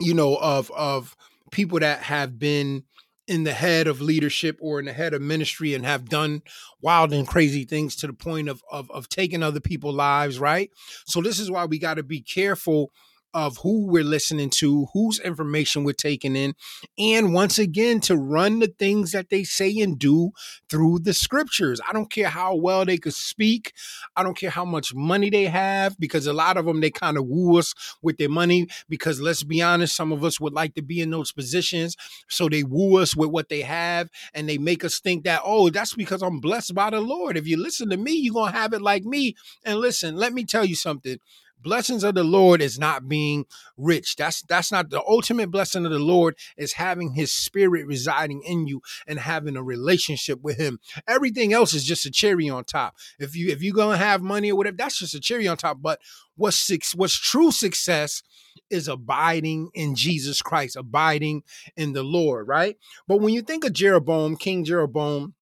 you 0.00 0.14
know, 0.14 0.36
of 0.36 0.70
of 0.70 1.16
people 1.50 1.78
that 1.80 2.00
have 2.00 2.38
been 2.38 2.84
in 3.32 3.44
the 3.44 3.54
head 3.54 3.86
of 3.86 4.02
leadership 4.02 4.58
or 4.60 4.78
in 4.78 4.84
the 4.84 4.92
head 4.92 5.14
of 5.14 5.22
ministry 5.22 5.72
and 5.72 5.86
have 5.86 6.06
done 6.10 6.42
wild 6.82 7.14
and 7.14 7.26
crazy 7.26 7.64
things 7.64 7.96
to 7.96 8.06
the 8.06 8.12
point 8.12 8.46
of 8.46 8.62
of, 8.70 8.90
of 8.90 9.08
taking 9.08 9.42
other 9.42 9.58
people's 9.58 9.94
lives 9.94 10.38
right? 10.38 10.70
So 11.06 11.22
this 11.22 11.38
is 11.38 11.50
why 11.50 11.64
we 11.64 11.78
got 11.78 11.94
to 11.94 12.02
be 12.02 12.20
careful 12.20 12.92
of 13.34 13.58
who 13.58 13.86
we're 13.86 14.04
listening 14.04 14.50
to, 14.50 14.86
whose 14.92 15.18
information 15.20 15.84
we're 15.84 15.92
taking 15.92 16.36
in, 16.36 16.54
and 16.98 17.32
once 17.32 17.58
again, 17.58 18.00
to 18.00 18.16
run 18.16 18.58
the 18.58 18.66
things 18.66 19.12
that 19.12 19.30
they 19.30 19.44
say 19.44 19.78
and 19.80 19.98
do 19.98 20.30
through 20.68 20.98
the 21.00 21.14
scriptures. 21.14 21.80
I 21.88 21.92
don't 21.92 22.10
care 22.10 22.28
how 22.28 22.54
well 22.54 22.84
they 22.84 22.98
could 22.98 23.14
speak. 23.14 23.72
I 24.16 24.22
don't 24.22 24.36
care 24.36 24.50
how 24.50 24.64
much 24.64 24.94
money 24.94 25.30
they 25.30 25.44
have, 25.44 25.98
because 25.98 26.26
a 26.26 26.32
lot 26.32 26.56
of 26.56 26.66
them, 26.66 26.80
they 26.80 26.90
kind 26.90 27.16
of 27.16 27.26
woo 27.26 27.58
us 27.58 27.74
with 28.02 28.18
their 28.18 28.28
money. 28.28 28.68
Because 28.88 29.20
let's 29.20 29.42
be 29.42 29.62
honest, 29.62 29.96
some 29.96 30.12
of 30.12 30.24
us 30.24 30.40
would 30.40 30.52
like 30.52 30.74
to 30.74 30.82
be 30.82 31.00
in 31.00 31.10
those 31.10 31.32
positions. 31.32 31.96
So 32.28 32.48
they 32.48 32.62
woo 32.62 32.98
us 32.98 33.16
with 33.16 33.30
what 33.30 33.48
they 33.48 33.62
have 33.62 34.10
and 34.34 34.48
they 34.48 34.58
make 34.58 34.84
us 34.84 35.00
think 35.00 35.24
that, 35.24 35.40
oh, 35.44 35.70
that's 35.70 35.94
because 35.94 36.22
I'm 36.22 36.40
blessed 36.40 36.74
by 36.74 36.90
the 36.90 37.00
Lord. 37.00 37.36
If 37.36 37.46
you 37.46 37.56
listen 37.56 37.90
to 37.90 37.96
me, 37.96 38.12
you're 38.12 38.34
going 38.34 38.52
to 38.52 38.58
have 38.58 38.72
it 38.72 38.82
like 38.82 39.04
me. 39.04 39.34
And 39.64 39.78
listen, 39.78 40.16
let 40.16 40.32
me 40.32 40.44
tell 40.44 40.64
you 40.64 40.74
something 40.74 41.18
blessings 41.62 42.04
of 42.04 42.14
the 42.14 42.24
lord 42.24 42.60
is 42.60 42.78
not 42.78 43.08
being 43.08 43.46
rich. 43.76 44.16
That's 44.16 44.42
that's 44.42 44.72
not 44.72 44.90
the 44.90 45.02
ultimate 45.06 45.50
blessing 45.50 45.84
of 45.84 45.92
the 45.92 45.98
lord 45.98 46.36
is 46.56 46.74
having 46.74 47.14
his 47.14 47.32
spirit 47.32 47.86
residing 47.86 48.42
in 48.42 48.66
you 48.66 48.82
and 49.06 49.18
having 49.18 49.56
a 49.56 49.62
relationship 49.62 50.40
with 50.42 50.58
him. 50.58 50.78
Everything 51.06 51.52
else 51.52 51.74
is 51.74 51.84
just 51.84 52.06
a 52.06 52.10
cherry 52.10 52.48
on 52.48 52.64
top. 52.64 52.96
If 53.18 53.36
you 53.36 53.50
if 53.50 53.62
you're 53.62 53.74
gonna 53.74 53.96
have 53.96 54.22
money 54.22 54.50
or 54.50 54.56
whatever 54.56 54.76
that's 54.76 54.98
just 54.98 55.14
a 55.14 55.20
cherry 55.20 55.48
on 55.48 55.56
top. 55.56 55.78
But 55.80 56.00
what's 56.36 56.58
six 56.58 56.94
what's 56.94 57.18
true 57.18 57.50
success 57.50 58.22
is 58.70 58.88
abiding 58.88 59.70
in 59.74 59.94
jesus 59.94 60.42
christ 60.42 60.76
abiding 60.76 61.42
in 61.76 61.92
the 61.92 62.02
lord 62.02 62.48
right? 62.48 62.76
But 63.06 63.20
when 63.20 63.34
you 63.34 63.42
think 63.42 63.64
of 63.64 63.72
jeroboam 63.72 64.36
king 64.36 64.64
jeroboam 64.64 65.34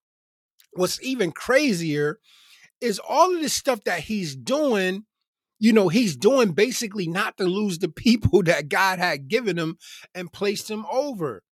what's 0.73 1.03
even 1.03 1.33
crazier 1.33 2.19
is 2.81 2.99
all 2.99 3.35
of 3.35 3.41
this 3.41 3.53
stuff 3.53 3.85
that 3.85 4.01
he's 4.01 4.35
doing 4.35 5.05
you 5.61 5.75
know, 5.75 5.89
he's 5.89 6.17
doing 6.17 6.53
basically 6.53 7.07
not 7.07 7.37
to 7.37 7.45
lose 7.45 7.79
the 7.79 7.89
people 7.89 8.43
that 8.45 8.69
God 8.69 8.99
had 8.99 9.29
given 9.29 9.57
him 9.57 9.79
and 10.15 10.33
placed 10.33 10.69
him 10.69 10.85
over, 10.91 11.43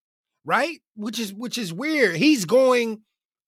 right? 0.44 0.80
Which 0.96 1.20
is 1.20 1.32
which 1.32 1.56
is 1.56 1.72
weird. 1.72 2.16
He's 2.16 2.44
going 2.44 3.02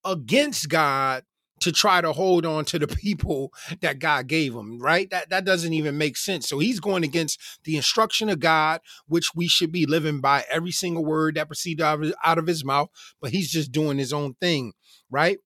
against 0.04 0.68
God 0.68 1.24
to 1.60 1.72
try 1.72 2.00
to 2.00 2.12
hold 2.12 2.46
on 2.46 2.64
to 2.66 2.78
the 2.78 2.86
people 3.02 3.52
that 3.80 3.98
God 3.98 4.26
gave 4.28 4.54
him, 4.54 4.78
right? 4.78 5.10
That 5.10 5.30
that 5.30 5.44
doesn't 5.44 5.72
even 5.72 5.98
make 5.98 6.16
sense. 6.16 6.48
So 6.48 6.58
he's 6.58 6.78
going 6.78 7.04
against 7.04 7.40
the 7.64 7.76
instruction 7.76 8.28
of 8.28 8.38
God, 8.38 8.80
which 9.08 9.34
we 9.34 9.48
should 9.48 9.72
be 9.72 9.86
living 9.86 10.20
by 10.20 10.44
every 10.50 10.72
single 10.72 11.04
word 11.04 11.34
that 11.34 11.48
proceeded 11.48 11.82
out 11.82 12.04
of, 12.04 12.14
out 12.22 12.38
of 12.38 12.46
his 12.46 12.64
mouth, 12.64 12.90
but 13.20 13.30
he's 13.30 13.50
just 13.50 13.72
doing 13.72 13.98
his 13.98 14.12
own 14.12 14.34
thing, 14.40 14.74
right? 15.10 15.38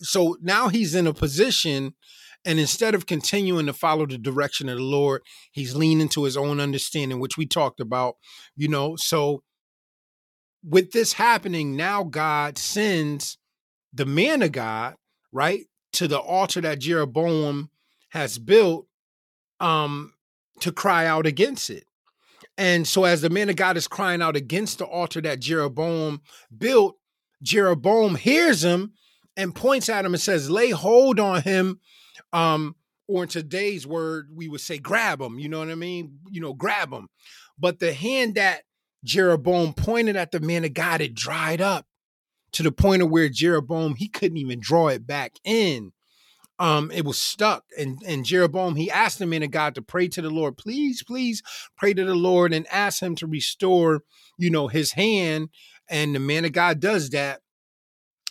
So 0.00 0.36
now 0.42 0.68
he's 0.68 0.94
in 0.94 1.06
a 1.06 1.14
position 1.14 1.94
and 2.44 2.60
instead 2.60 2.94
of 2.94 3.06
continuing 3.06 3.66
to 3.66 3.72
follow 3.72 4.06
the 4.06 4.18
direction 4.18 4.68
of 4.68 4.76
the 4.76 4.82
Lord, 4.82 5.22
he's 5.50 5.74
leaning 5.74 6.08
to 6.10 6.24
his 6.24 6.36
own 6.36 6.60
understanding, 6.60 7.18
which 7.18 7.38
we 7.38 7.46
talked 7.46 7.80
about, 7.80 8.16
you 8.56 8.68
know. 8.68 8.96
So, 8.96 9.42
with 10.62 10.92
this 10.92 11.14
happening, 11.14 11.76
now 11.76 12.04
God 12.04 12.58
sends 12.58 13.38
the 13.92 14.06
man 14.06 14.42
of 14.42 14.52
God, 14.52 14.94
right, 15.32 15.64
to 15.94 16.08
the 16.08 16.18
altar 16.18 16.60
that 16.60 16.80
Jeroboam 16.80 17.70
has 18.10 18.38
built 18.38 18.86
um, 19.60 20.12
to 20.60 20.72
cry 20.72 21.06
out 21.06 21.26
against 21.26 21.70
it. 21.70 21.84
And 22.58 22.86
so, 22.86 23.04
as 23.04 23.22
the 23.22 23.30
man 23.30 23.48
of 23.48 23.56
God 23.56 23.76
is 23.76 23.88
crying 23.88 24.20
out 24.20 24.36
against 24.36 24.78
the 24.78 24.86
altar 24.86 25.20
that 25.22 25.40
Jeroboam 25.40 26.20
built, 26.56 26.96
Jeroboam 27.42 28.16
hears 28.16 28.62
him 28.62 28.92
and 29.36 29.54
points 29.54 29.88
at 29.88 30.04
him 30.04 30.14
and 30.14 30.20
says, 30.20 30.50
Lay 30.50 30.70
hold 30.70 31.18
on 31.18 31.42
him 31.42 31.80
um, 32.32 32.76
or 33.06 33.24
in 33.24 33.28
today's 33.28 33.86
word, 33.86 34.28
we 34.34 34.48
would 34.48 34.60
say 34.60 34.78
grab 34.78 35.18
them. 35.18 35.38
You 35.38 35.48
know 35.48 35.58
what 35.58 35.70
I 35.70 35.74
mean? 35.74 36.18
You 36.30 36.40
know, 36.40 36.54
grab 36.54 36.90
them. 36.90 37.08
But 37.58 37.78
the 37.78 37.92
hand 37.92 38.34
that 38.36 38.62
Jeroboam 39.04 39.74
pointed 39.74 40.16
at 40.16 40.30
the 40.30 40.40
man 40.40 40.64
of 40.64 40.74
God, 40.74 41.00
it 41.00 41.14
dried 41.14 41.60
up 41.60 41.86
to 42.52 42.62
the 42.62 42.72
point 42.72 43.02
of 43.02 43.10
where 43.10 43.28
Jeroboam 43.28 43.96
he 43.96 44.08
couldn't 44.08 44.38
even 44.38 44.60
draw 44.60 44.88
it 44.88 45.06
back 45.06 45.34
in. 45.44 45.92
Um, 46.58 46.90
it 46.92 47.04
was 47.04 47.20
stuck. 47.20 47.64
And 47.78 48.00
and 48.06 48.24
Jeroboam 48.24 48.76
he 48.76 48.90
asked 48.90 49.18
the 49.18 49.26
man 49.26 49.42
of 49.42 49.50
God 49.50 49.74
to 49.74 49.82
pray 49.82 50.08
to 50.08 50.22
the 50.22 50.30
Lord, 50.30 50.56
please, 50.56 51.02
please 51.02 51.42
pray 51.76 51.92
to 51.94 52.04
the 52.04 52.14
Lord 52.14 52.54
and 52.54 52.66
ask 52.70 53.02
him 53.02 53.14
to 53.16 53.26
restore, 53.26 54.02
you 54.38 54.50
know, 54.50 54.68
his 54.68 54.92
hand. 54.92 55.50
And 55.88 56.14
the 56.14 56.20
man 56.20 56.46
of 56.46 56.52
God 56.52 56.80
does 56.80 57.10
that, 57.10 57.42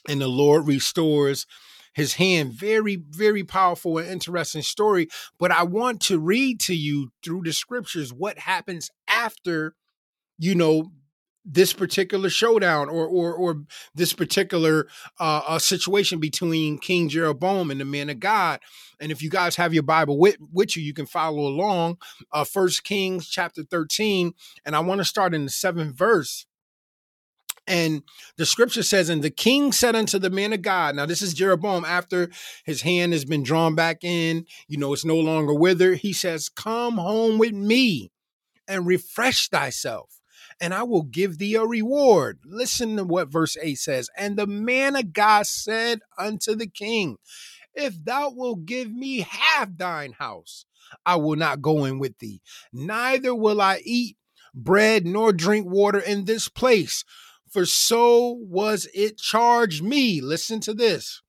and 0.09 0.19
the 0.19 0.27
Lord 0.27 0.67
restores 0.67 1.45
his 1.93 2.15
hand. 2.15 2.53
Very, 2.53 2.95
very 2.95 3.43
powerful 3.43 3.97
and 3.97 4.09
interesting 4.09 4.63
story. 4.63 5.07
But 5.39 5.51
I 5.51 5.63
want 5.63 6.01
to 6.01 6.19
read 6.19 6.59
to 6.61 6.75
you 6.75 7.11
through 7.23 7.43
the 7.43 7.53
scriptures 7.53 8.11
what 8.11 8.39
happens 8.39 8.89
after, 9.07 9.75
you 10.37 10.55
know, 10.55 10.91
this 11.45 11.73
particular 11.73 12.29
showdown 12.29 12.87
or 12.87 13.05
or 13.05 13.33
or 13.33 13.63
this 13.93 14.13
particular 14.13 14.87
uh, 15.19 15.41
uh, 15.45 15.59
situation 15.59 16.19
between 16.19 16.77
King 16.77 17.09
Jeroboam 17.09 17.69
and 17.69 17.81
the 17.81 17.85
man 17.85 18.09
of 18.09 18.21
God. 18.21 18.61
And 19.01 19.11
if 19.11 19.21
you 19.21 19.29
guys 19.29 19.57
have 19.57 19.73
your 19.73 19.83
Bible 19.83 20.17
with, 20.17 20.37
with 20.53 20.77
you, 20.77 20.83
you 20.83 20.93
can 20.93 21.05
follow 21.05 21.45
along. 21.45 21.97
Uh, 22.31 22.45
First 22.45 22.85
Kings 22.85 23.27
chapter 23.27 23.63
thirteen, 23.63 24.33
and 24.65 24.73
I 24.73 24.79
want 24.79 24.99
to 24.99 25.05
start 25.05 25.33
in 25.33 25.43
the 25.43 25.51
seventh 25.51 25.97
verse. 25.97 26.45
And 27.67 28.03
the 28.37 28.45
scripture 28.45 28.83
says, 28.83 29.09
And 29.09 29.23
the 29.23 29.29
king 29.29 29.71
said 29.71 29.95
unto 29.95 30.19
the 30.19 30.29
man 30.29 30.53
of 30.53 30.61
God, 30.61 30.95
now 30.95 31.05
this 31.05 31.21
is 31.21 31.33
Jeroboam 31.33 31.85
after 31.85 32.29
his 32.65 32.81
hand 32.81 33.13
has 33.13 33.25
been 33.25 33.43
drawn 33.43 33.75
back 33.75 34.03
in, 34.03 34.45
you 34.67 34.77
know, 34.77 34.93
it's 34.93 35.05
no 35.05 35.17
longer 35.17 35.53
withered. 35.53 35.99
He 35.99 36.13
says, 36.13 36.49
Come 36.49 36.97
home 36.97 37.37
with 37.37 37.53
me 37.53 38.11
and 38.67 38.85
refresh 38.85 39.49
thyself, 39.49 40.19
and 40.59 40.73
I 40.73 40.83
will 40.83 41.03
give 41.03 41.37
thee 41.37 41.55
a 41.55 41.63
reward. 41.63 42.39
Listen 42.45 42.97
to 42.97 43.03
what 43.03 43.31
verse 43.31 43.55
8 43.61 43.75
says. 43.75 44.09
And 44.17 44.37
the 44.37 44.47
man 44.47 44.95
of 44.95 45.13
God 45.13 45.45
said 45.45 45.99
unto 46.17 46.55
the 46.55 46.67
king, 46.67 47.17
If 47.73 48.03
thou 48.03 48.31
wilt 48.35 48.65
give 48.65 48.91
me 48.91 49.25
half 49.29 49.69
thine 49.77 50.13
house, 50.13 50.65
I 51.05 51.15
will 51.15 51.37
not 51.37 51.61
go 51.61 51.85
in 51.85 51.97
with 51.97 52.19
thee, 52.19 52.41
neither 52.73 53.33
will 53.33 53.61
I 53.61 53.81
eat 53.85 54.17
bread 54.53 55.05
nor 55.05 55.33
drink 55.33 55.65
water 55.67 55.99
in 55.99 56.25
this 56.25 56.49
place 56.49 57.03
for 57.53 57.65
so 57.67 58.39
was 58.41 58.87
it 58.95 59.17
charged 59.17 59.83
me. 59.83 60.21
Listen 60.21 60.59
to 60.61 60.73
this 60.73 61.21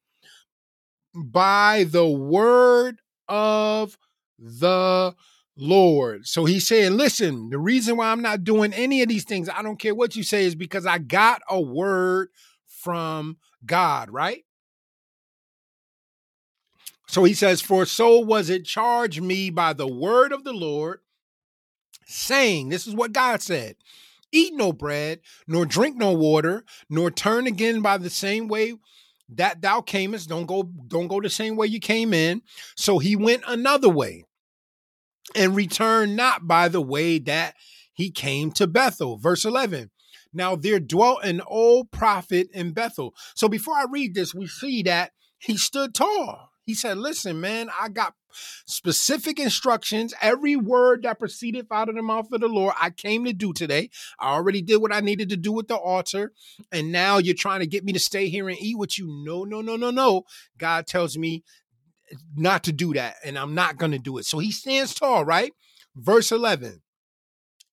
by 1.14 1.84
the 1.84 2.08
word 2.08 3.00
of 3.28 3.98
the 4.38 5.14
Lord. 5.56 6.26
So 6.26 6.46
he's 6.46 6.66
saying, 6.66 6.96
listen, 6.96 7.50
the 7.50 7.58
reason 7.58 7.98
why 7.98 8.10
I'm 8.10 8.22
not 8.22 8.42
doing 8.42 8.72
any 8.72 9.02
of 9.02 9.08
these 9.08 9.24
things, 9.24 9.50
I 9.50 9.62
don't 9.62 9.78
care 9.78 9.94
what 9.94 10.16
you 10.16 10.22
say, 10.22 10.46
is 10.46 10.54
because 10.54 10.87
I 10.87 10.98
got 10.98 11.42
a 11.48 11.60
word 11.60 12.30
from 12.66 13.37
God, 13.64 14.10
right? 14.10 14.44
So 17.06 17.22
he 17.24 17.34
says, 17.34 17.60
For 17.60 17.84
so 17.84 18.18
was 18.18 18.48
it 18.48 18.64
charged 18.64 19.22
me 19.22 19.50
by 19.50 19.74
the 19.74 19.87
word 19.87 20.32
of 20.32 20.42
the 20.42 20.54
Lord, 20.54 21.00
saying, 22.06 22.70
This 22.70 22.87
is 22.87 22.94
what 22.94 23.12
God 23.12 23.42
said 23.42 23.76
eat 24.35 24.55
no 24.55 24.73
bread, 24.73 25.20
nor 25.47 25.64
drink 25.64 25.97
no 25.97 26.12
water, 26.12 26.64
nor 26.90 27.11
turn 27.11 27.47
again 27.47 27.81
by 27.81 27.97
the 27.97 28.11
same 28.11 28.49
way 28.49 28.75
that 29.31 29.62
thou 29.62 29.81
camest. 29.81 30.29
Don't 30.29 30.47
go, 30.47 30.64
don't 30.88 31.09
go 31.09 31.20
the 31.20 31.31
same 31.31 31.57
way 31.57 31.66
you 31.66 31.81
came 31.81 32.12
in. 32.12 32.42
So 32.77 32.99
he 32.99 33.16
went 33.16 33.44
another 33.47 33.88
way 33.88 34.25
and 35.35 35.57
returned 35.57 36.16
not 36.16 36.47
by 36.47 36.68
the 36.68 36.83
way 36.83 37.18
that 37.20 37.55
he 37.94 38.11
came 38.11 38.51
to 38.53 38.66
Bethel. 38.66 39.16
Verse 39.16 39.44
11. 39.44 39.90
Now 40.33 40.57
there 40.57 40.81
dwelt 40.81 41.25
an 41.25 41.40
old 41.47 41.92
prophet 41.92 42.49
in 42.53 42.73
Bethel. 42.73 43.14
So 43.37 43.49
before 43.49 43.75
I 43.75 43.87
read 43.90 44.14
this, 44.14 44.35
we 44.35 44.49
see 44.49 44.83
that 44.83 45.12
he 45.38 45.57
stood 45.57 45.94
tall. 45.94 46.51
He 46.64 46.75
said, 46.75 46.99
Listen, 46.99 47.40
man, 47.40 47.70
I 47.81 47.88
got 47.88 48.14
specific 48.66 49.38
instructions. 49.38 50.14
Every 50.20 50.57
word 50.57 51.03
that 51.03 51.18
proceeded 51.18 51.66
out 51.70 51.88
of 51.88 51.94
the 51.94 52.03
mouth 52.03 52.31
of 52.33 52.40
the 52.40 52.49
Lord, 52.49 52.75
I 52.81 52.90
came 52.90 53.25
to 53.25 53.33
do 53.33 53.53
today. 53.53 53.90
I 54.18 54.33
already 54.33 54.62
did 54.62 54.79
what 54.79 54.92
I 54.92 55.01
needed 55.01 55.29
to 55.31 55.37
do 55.37 55.53
with 55.53 55.68
the 55.68 55.77
altar. 55.77 56.33
And 56.73 56.92
now 56.92 57.18
you're 57.18 57.35
trying 57.35 57.61
to 57.61 57.66
get 57.66 57.85
me 57.85 57.92
to 57.92 58.01
stay 58.01 58.29
here 58.29 58.49
and 58.49 58.59
eat 58.61 58.79
with 58.79 58.99
you. 58.99 59.07
No, 59.25 59.44
no, 59.44 59.61
no, 59.61 59.77
no, 59.77 59.90
no. 59.90 60.23
God 60.59 60.87
tells 60.87 61.16
me 61.16 61.44
not 62.37 62.64
to 62.64 62.73
do 62.73 62.94
that. 62.94 63.16
And 63.25 63.38
I'm 63.38 63.55
not 63.55 63.79
going 63.79 63.92
to 63.92 63.99
do 63.99 64.18
it. 64.18 64.25
So 64.25 64.38
he 64.38 64.53
stands 64.53 64.94
tall, 64.94 65.25
right? 65.25 65.53
Verse 65.97 66.33
11. 66.33 66.83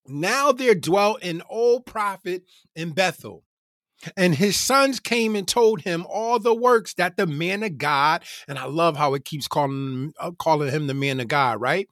Now 0.06 0.52
there 0.52 0.74
dwelt 0.74 1.22
an 1.22 1.42
old 1.48 1.86
prophet 1.86 2.42
in 2.74 2.92
Bethel 2.92 3.44
and 4.16 4.34
his 4.34 4.58
sons 4.58 5.00
came 5.00 5.36
and 5.36 5.46
told 5.46 5.82
him 5.82 6.06
all 6.08 6.38
the 6.38 6.54
works 6.54 6.94
that 6.94 7.16
the 7.16 7.26
man 7.26 7.62
of 7.62 7.78
God, 7.78 8.24
and 8.48 8.58
I 8.58 8.66
love 8.66 8.96
how 8.96 9.14
it 9.14 9.24
keeps 9.24 9.48
calling 9.48 10.12
uh, 10.18 10.32
calling 10.32 10.70
him 10.70 10.86
the 10.86 10.94
man 10.94 11.20
of 11.20 11.28
God, 11.28 11.60
right? 11.60 11.88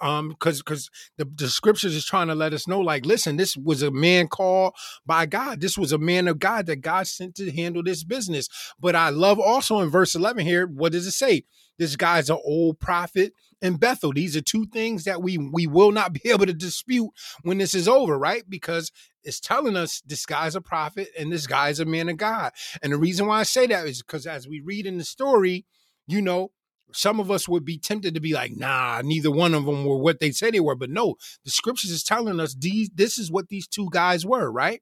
um 0.00 0.28
because 0.30 0.58
because 0.58 0.90
the, 1.16 1.24
the 1.24 1.48
scriptures 1.48 1.94
is 1.94 2.04
trying 2.04 2.28
to 2.28 2.34
let 2.34 2.52
us 2.52 2.68
know 2.68 2.80
like 2.80 3.06
listen 3.06 3.36
this 3.36 3.56
was 3.56 3.82
a 3.82 3.90
man 3.90 4.28
called 4.28 4.74
by 5.04 5.26
god. 5.26 5.60
This 5.60 5.78
was 5.78 5.92
a 5.92 5.98
man 5.98 6.28
of 6.28 6.38
god 6.38 6.66
that 6.66 6.76
god 6.76 7.06
sent 7.06 7.34
to 7.36 7.50
handle 7.50 7.82
this 7.82 8.04
business. 8.04 8.48
But 8.78 8.94
i 8.94 9.08
love 9.10 9.38
also 9.38 9.80
in 9.80 9.90
verse 9.90 10.14
11 10.14 10.44
here 10.44 10.66
what 10.66 10.92
does 10.92 11.06
it 11.06 11.12
say? 11.12 11.44
This 11.78 11.96
guy's 11.96 12.30
an 12.30 12.38
old 12.44 12.78
prophet 12.80 13.32
in 13.62 13.76
bethel 13.76 14.12
these 14.12 14.36
are 14.36 14.42
two 14.42 14.66
things 14.66 15.04
that 15.04 15.22
we 15.22 15.38
we 15.38 15.66
will 15.66 15.92
not 15.92 16.12
be 16.22 16.28
able 16.30 16.46
to 16.46 16.52
dispute 16.52 17.10
when 17.42 17.58
this 17.58 17.74
is 17.74 17.88
over 17.88 18.18
right 18.18 18.44
because 18.48 18.90
it's 19.24 19.40
telling 19.40 19.76
us 19.76 20.02
this 20.06 20.24
guy's 20.26 20.54
a 20.54 20.60
prophet 20.60 21.08
and 21.18 21.32
this 21.32 21.46
guy's 21.46 21.80
a 21.80 21.84
man 21.84 22.08
of 22.08 22.16
god 22.16 22.52
and 22.82 22.92
the 22.92 22.98
reason 22.98 23.26
why 23.26 23.40
i 23.40 23.42
say 23.42 23.66
that 23.66 23.86
is 23.86 24.02
because 24.02 24.26
as 24.26 24.46
we 24.46 24.60
read 24.60 24.86
in 24.86 24.98
the 24.98 25.04
story 25.04 25.64
you 26.06 26.20
know 26.20 26.50
some 26.92 27.20
of 27.20 27.30
us 27.30 27.48
would 27.48 27.64
be 27.64 27.78
tempted 27.78 28.14
to 28.14 28.20
be 28.20 28.32
like, 28.32 28.56
nah, 28.56 29.02
neither 29.04 29.30
one 29.30 29.54
of 29.54 29.66
them 29.66 29.84
were 29.84 29.98
what 29.98 30.20
they 30.20 30.30
said 30.30 30.54
they 30.54 30.60
were. 30.60 30.74
But 30.74 30.90
no, 30.90 31.16
the 31.44 31.50
scriptures 31.50 31.90
is 31.90 32.02
telling 32.02 32.40
us 32.40 32.54
these 32.54 32.90
this 32.94 33.18
is 33.18 33.30
what 33.30 33.48
these 33.48 33.66
two 33.66 33.88
guys 33.90 34.24
were, 34.24 34.50
right? 34.50 34.80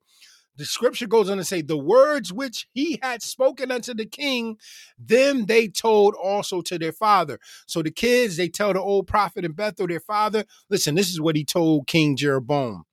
The 0.57 0.65
scripture 0.65 1.07
goes 1.07 1.29
on 1.29 1.39
to 1.39 1.45
say, 1.45 1.63
the 1.63 1.77
words 1.77 2.33
which 2.33 2.69
he 2.73 2.99
had 3.03 3.23
spoken 3.23 3.73
unto 3.73 3.93
the 3.93 4.07
king, 4.07 4.57
them 4.97 5.47
they 5.47 5.69
told 5.69 6.15
also 6.15 6.61
to 6.63 6.79
their 6.79 6.93
father. 6.93 7.41
So 7.67 7.83
the 7.83 7.91
kids, 7.91 8.37
they 8.37 8.49
tell 8.49 8.73
the 8.73 8.81
old 8.81 9.09
prophet 9.09 9.45
in 9.45 9.53
Bethel, 9.53 9.89
their 9.89 10.01
father, 10.01 10.45
listen, 10.71 10.95
this 10.95 11.11
is 11.11 11.21
what 11.21 11.37
he 11.37 11.45
told 11.45 11.89
King 11.89 12.17
Jeroboam. 12.17 12.85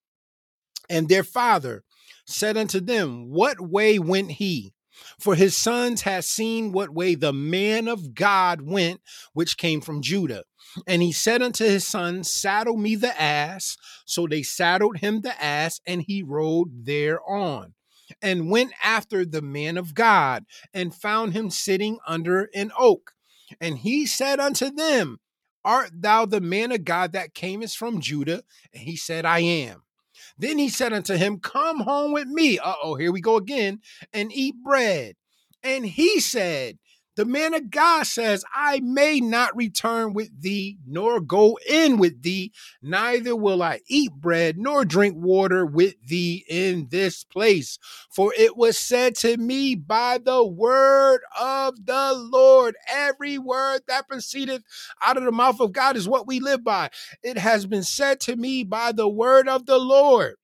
And 0.90 1.08
their 1.08 1.24
father 1.24 1.84
said 2.26 2.58
unto 2.58 2.80
them, 2.80 3.30
What 3.30 3.62
way 3.62 4.00
went 4.00 4.32
he? 4.32 4.74
For 5.20 5.36
his 5.36 5.56
sons 5.56 6.02
had 6.02 6.24
seen 6.24 6.72
what 6.72 6.94
way 6.94 7.16
the 7.16 7.34
man 7.34 7.88
of 7.88 8.14
God 8.14 8.62
went, 8.62 9.02
which 9.34 9.58
came 9.58 9.82
from 9.82 10.02
Judah. 10.02 10.44
And 10.88 11.02
he 11.02 11.12
said 11.12 11.42
unto 11.42 11.66
his 11.66 11.86
sons, 11.86 12.32
Saddle 12.32 12.78
me 12.78 12.96
the 12.96 13.20
ass. 13.20 13.78
So 14.06 14.28
they 14.28 14.44
saddled 14.44 14.98
him 14.98 15.22
the 15.22 15.42
ass, 15.44 15.80
and 15.86 16.02
he 16.02 16.24
rode 16.24 16.86
thereon, 16.86 17.74
and 18.22 18.50
went 18.50 18.74
after 18.84 19.26
the 19.26 19.42
man 19.42 19.78
of 19.78 19.94
God, 19.94 20.46
and 20.74 20.96
found 20.96 21.34
him 21.34 21.50
sitting 21.50 22.00
under 22.08 22.50
an 22.54 22.72
oak. 22.78 23.14
And 23.60 23.80
he 23.80 24.06
said 24.06 24.40
unto 24.40 24.70
them, 24.70 25.20
Art 25.64 25.92
thou 25.94 26.26
the 26.26 26.42
man 26.42 26.72
of 26.72 26.86
God 26.86 27.14
that 27.14 27.34
camest 27.34 27.78
from 27.78 28.02
Judah? 28.02 28.44
And 28.74 28.84
he 28.84 28.96
said, 28.96 29.26
I 29.26 29.40
am. 29.40 29.84
Then 30.38 30.58
he 30.58 30.70
said 30.70 30.94
unto 30.94 31.16
him, 31.16 31.40
Come 31.40 31.82
home 31.82 32.12
with 32.14 32.28
me. 32.28 32.60
Uh 32.60 32.76
oh, 32.84 32.96
here 32.96 33.12
we 33.12 33.22
go 33.22 33.38
again, 33.38 33.80
and 34.14 34.32
eat 34.32 34.56
bread. 34.64 35.16
And 35.64 35.86
he 35.86 36.20
said, 36.20 36.78
the 37.22 37.26
man 37.28 37.54
of 37.54 37.70
God 37.70 38.08
says, 38.08 38.44
I 38.52 38.80
may 38.80 39.22
not 39.22 39.56
return 39.56 40.14
with 40.14 40.42
thee, 40.42 40.80
nor 40.88 41.20
go 41.22 41.60
in 41.70 42.00
with 42.00 42.24
thee, 42.24 42.52
neither 42.82 43.36
will 43.36 43.62
I 43.62 43.82
eat 43.88 44.12
bread 44.14 44.58
nor 44.58 44.86
drink 44.86 45.16
water 45.20 45.64
with 45.64 45.94
thee 46.08 46.44
in 46.50 46.88
this 46.90 47.24
place. 47.24 47.78
For 48.10 48.34
it 48.36 48.58
was 48.58 48.76
said 48.80 49.14
to 49.18 49.38
me 49.38 49.76
by 49.76 50.18
the 50.18 50.44
word 50.44 51.22
of 51.40 51.86
the 51.86 52.14
Lord. 52.16 52.76
Every 52.92 53.38
word 53.38 53.82
that 53.88 54.08
proceedeth 54.08 54.64
out 55.06 55.18
of 55.18 55.24
the 55.24 55.32
mouth 55.32 55.60
of 55.60 55.74
God 55.74 55.98
is 55.98 56.10
what 56.10 56.26
we 56.26 56.40
live 56.40 56.64
by. 56.64 56.90
It 57.22 57.38
has 57.38 57.68
been 57.68 57.84
said 57.84 58.20
to 58.22 58.36
me 58.36 58.64
by 58.64 58.94
the 58.94 59.08
word 59.08 59.48
of 59.48 59.68
the 59.68 59.78
Lord. 59.78 60.38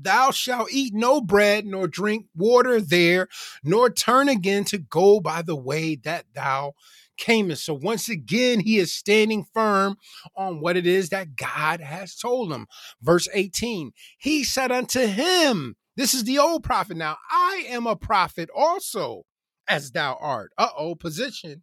Thou 0.00 0.30
shalt 0.30 0.72
eat 0.72 0.94
no 0.94 1.20
bread, 1.20 1.66
nor 1.66 1.88
drink 1.88 2.26
water 2.34 2.80
there, 2.80 3.28
nor 3.64 3.90
turn 3.90 4.28
again 4.28 4.64
to 4.64 4.78
go 4.78 5.20
by 5.20 5.42
the 5.42 5.56
way 5.56 5.96
that 5.96 6.26
thou 6.34 6.74
camest. 7.16 7.64
So 7.64 7.74
once 7.74 8.08
again, 8.08 8.60
he 8.60 8.78
is 8.78 8.92
standing 8.92 9.46
firm 9.54 9.96
on 10.36 10.60
what 10.60 10.76
it 10.76 10.86
is 10.86 11.08
that 11.10 11.36
God 11.36 11.80
has 11.80 12.14
told 12.16 12.52
him. 12.52 12.66
Verse 13.00 13.28
18, 13.32 13.92
he 14.18 14.44
said 14.44 14.70
unto 14.70 15.06
him, 15.06 15.76
This 15.96 16.14
is 16.14 16.24
the 16.24 16.38
old 16.38 16.62
prophet 16.62 16.96
now, 16.96 17.16
I 17.30 17.64
am 17.68 17.86
a 17.86 17.96
prophet 17.96 18.50
also, 18.54 19.24
as 19.68 19.92
thou 19.92 20.16
art. 20.20 20.52
Uh 20.58 20.68
oh, 20.76 20.94
position 20.94 21.62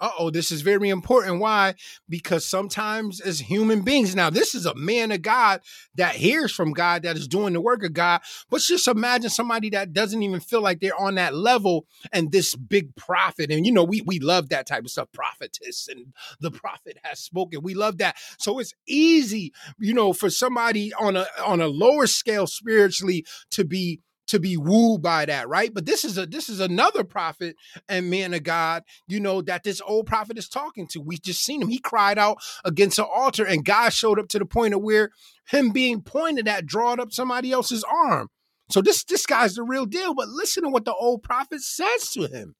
uh 0.00 0.10
oh, 0.18 0.30
this 0.30 0.50
is 0.50 0.62
very 0.62 0.88
important. 0.88 1.40
Why? 1.40 1.74
Because 2.08 2.46
sometimes 2.46 3.20
as 3.20 3.40
human 3.40 3.82
beings, 3.82 4.14
now 4.14 4.30
this 4.30 4.54
is 4.54 4.66
a 4.66 4.74
man 4.74 5.12
of 5.12 5.22
God 5.22 5.60
that 5.94 6.14
hears 6.14 6.52
from 6.52 6.72
God, 6.72 7.02
that 7.02 7.16
is 7.16 7.28
doing 7.28 7.52
the 7.52 7.60
work 7.60 7.82
of 7.84 7.92
God. 7.92 8.20
But 8.50 8.60
just 8.60 8.88
imagine 8.88 9.30
somebody 9.30 9.70
that 9.70 9.92
doesn't 9.92 10.22
even 10.22 10.40
feel 10.40 10.60
like 10.60 10.80
they're 10.80 11.00
on 11.00 11.14
that 11.14 11.34
level 11.34 11.86
and 12.12 12.30
this 12.30 12.54
big 12.54 12.94
prophet. 12.96 13.50
And 13.50 13.64
you 13.64 13.72
know, 13.72 13.84
we 13.84 14.02
we 14.06 14.18
love 14.18 14.50
that 14.50 14.66
type 14.66 14.84
of 14.84 14.90
stuff, 14.90 15.08
prophetess, 15.12 15.88
and 15.88 16.12
the 16.40 16.50
prophet 16.50 16.98
has 17.02 17.20
spoken. 17.20 17.62
We 17.62 17.74
love 17.74 17.98
that. 17.98 18.16
So 18.38 18.58
it's 18.58 18.74
easy, 18.86 19.52
you 19.78 19.94
know, 19.94 20.12
for 20.12 20.30
somebody 20.30 20.92
on 20.94 21.16
a 21.16 21.26
on 21.44 21.60
a 21.60 21.68
lower 21.68 22.06
scale 22.06 22.46
spiritually 22.46 23.24
to 23.50 23.64
be 23.64 24.00
to 24.28 24.40
be 24.40 24.56
wooed 24.56 25.02
by 25.02 25.24
that, 25.26 25.48
right? 25.48 25.72
But 25.72 25.86
this 25.86 26.04
is 26.04 26.18
a 26.18 26.26
this 26.26 26.48
is 26.48 26.60
another 26.60 27.04
prophet 27.04 27.56
and 27.88 28.10
man 28.10 28.34
of 28.34 28.42
God, 28.42 28.82
you 29.06 29.20
know, 29.20 29.42
that 29.42 29.64
this 29.64 29.80
old 29.86 30.06
prophet 30.06 30.38
is 30.38 30.48
talking 30.48 30.86
to. 30.88 31.00
We 31.00 31.18
just 31.18 31.42
seen 31.42 31.62
him. 31.62 31.68
He 31.68 31.78
cried 31.78 32.18
out 32.18 32.38
against 32.64 32.98
an 32.98 33.06
altar, 33.12 33.44
and 33.44 33.64
God 33.64 33.92
showed 33.92 34.18
up 34.18 34.28
to 34.28 34.38
the 34.38 34.46
point 34.46 34.74
of 34.74 34.82
where 34.82 35.10
him 35.48 35.70
being 35.70 36.02
pointed 36.02 36.48
at 36.48 36.66
drawing 36.66 37.00
up 37.00 37.12
somebody 37.12 37.52
else's 37.52 37.84
arm. 37.84 38.28
So 38.70 38.82
this 38.82 39.04
this 39.04 39.26
guy's 39.26 39.54
the 39.54 39.62
real 39.62 39.86
deal. 39.86 40.14
But 40.14 40.28
listen 40.28 40.64
to 40.64 40.68
what 40.68 40.84
the 40.84 40.94
old 40.94 41.22
prophet 41.22 41.60
says 41.60 42.10
to 42.10 42.26
him. 42.26 42.54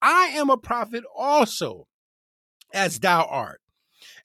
I 0.00 0.26
am 0.34 0.50
a 0.50 0.56
prophet 0.56 1.04
also, 1.16 1.86
as 2.72 3.00
thou 3.00 3.24
art. 3.24 3.60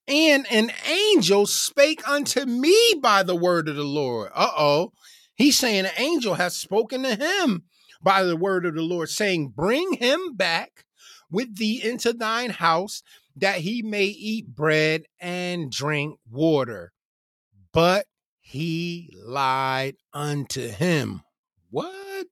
And 0.08 0.48
an 0.52 0.72
angel 0.88 1.46
spake 1.46 2.08
unto 2.08 2.46
me 2.46 2.96
by 3.02 3.22
the 3.22 3.36
word 3.36 3.70
of 3.70 3.76
the 3.76 3.84
Lord. 3.84 4.32
Uh 4.34 4.52
oh. 4.58 4.92
He's 5.40 5.58
saying 5.58 5.86
an 5.86 5.92
angel 5.98 6.34
has 6.34 6.58
spoken 6.58 7.04
to 7.04 7.16
him 7.16 7.64
by 8.04 8.24
the 8.24 8.36
word 8.36 8.66
of 8.66 8.76
the 8.76 8.82
Lord, 8.82 9.10
saying, 9.10 9.54
Bring 9.56 9.94
him 9.94 10.36
back 10.36 10.84
with 11.32 11.56
thee 11.56 11.82
into 11.82 12.12
thine 12.12 12.50
house, 12.50 13.02
that 13.38 13.60
he 13.60 13.82
may 13.82 14.08
eat 14.08 14.54
bread 14.54 15.04
and 15.18 15.72
drink 15.72 16.20
water. 16.30 16.92
But 17.72 18.06
he 18.42 19.14
lied 19.16 19.96
unto 20.14 20.68
him. 20.68 21.22
What? 21.70 22.28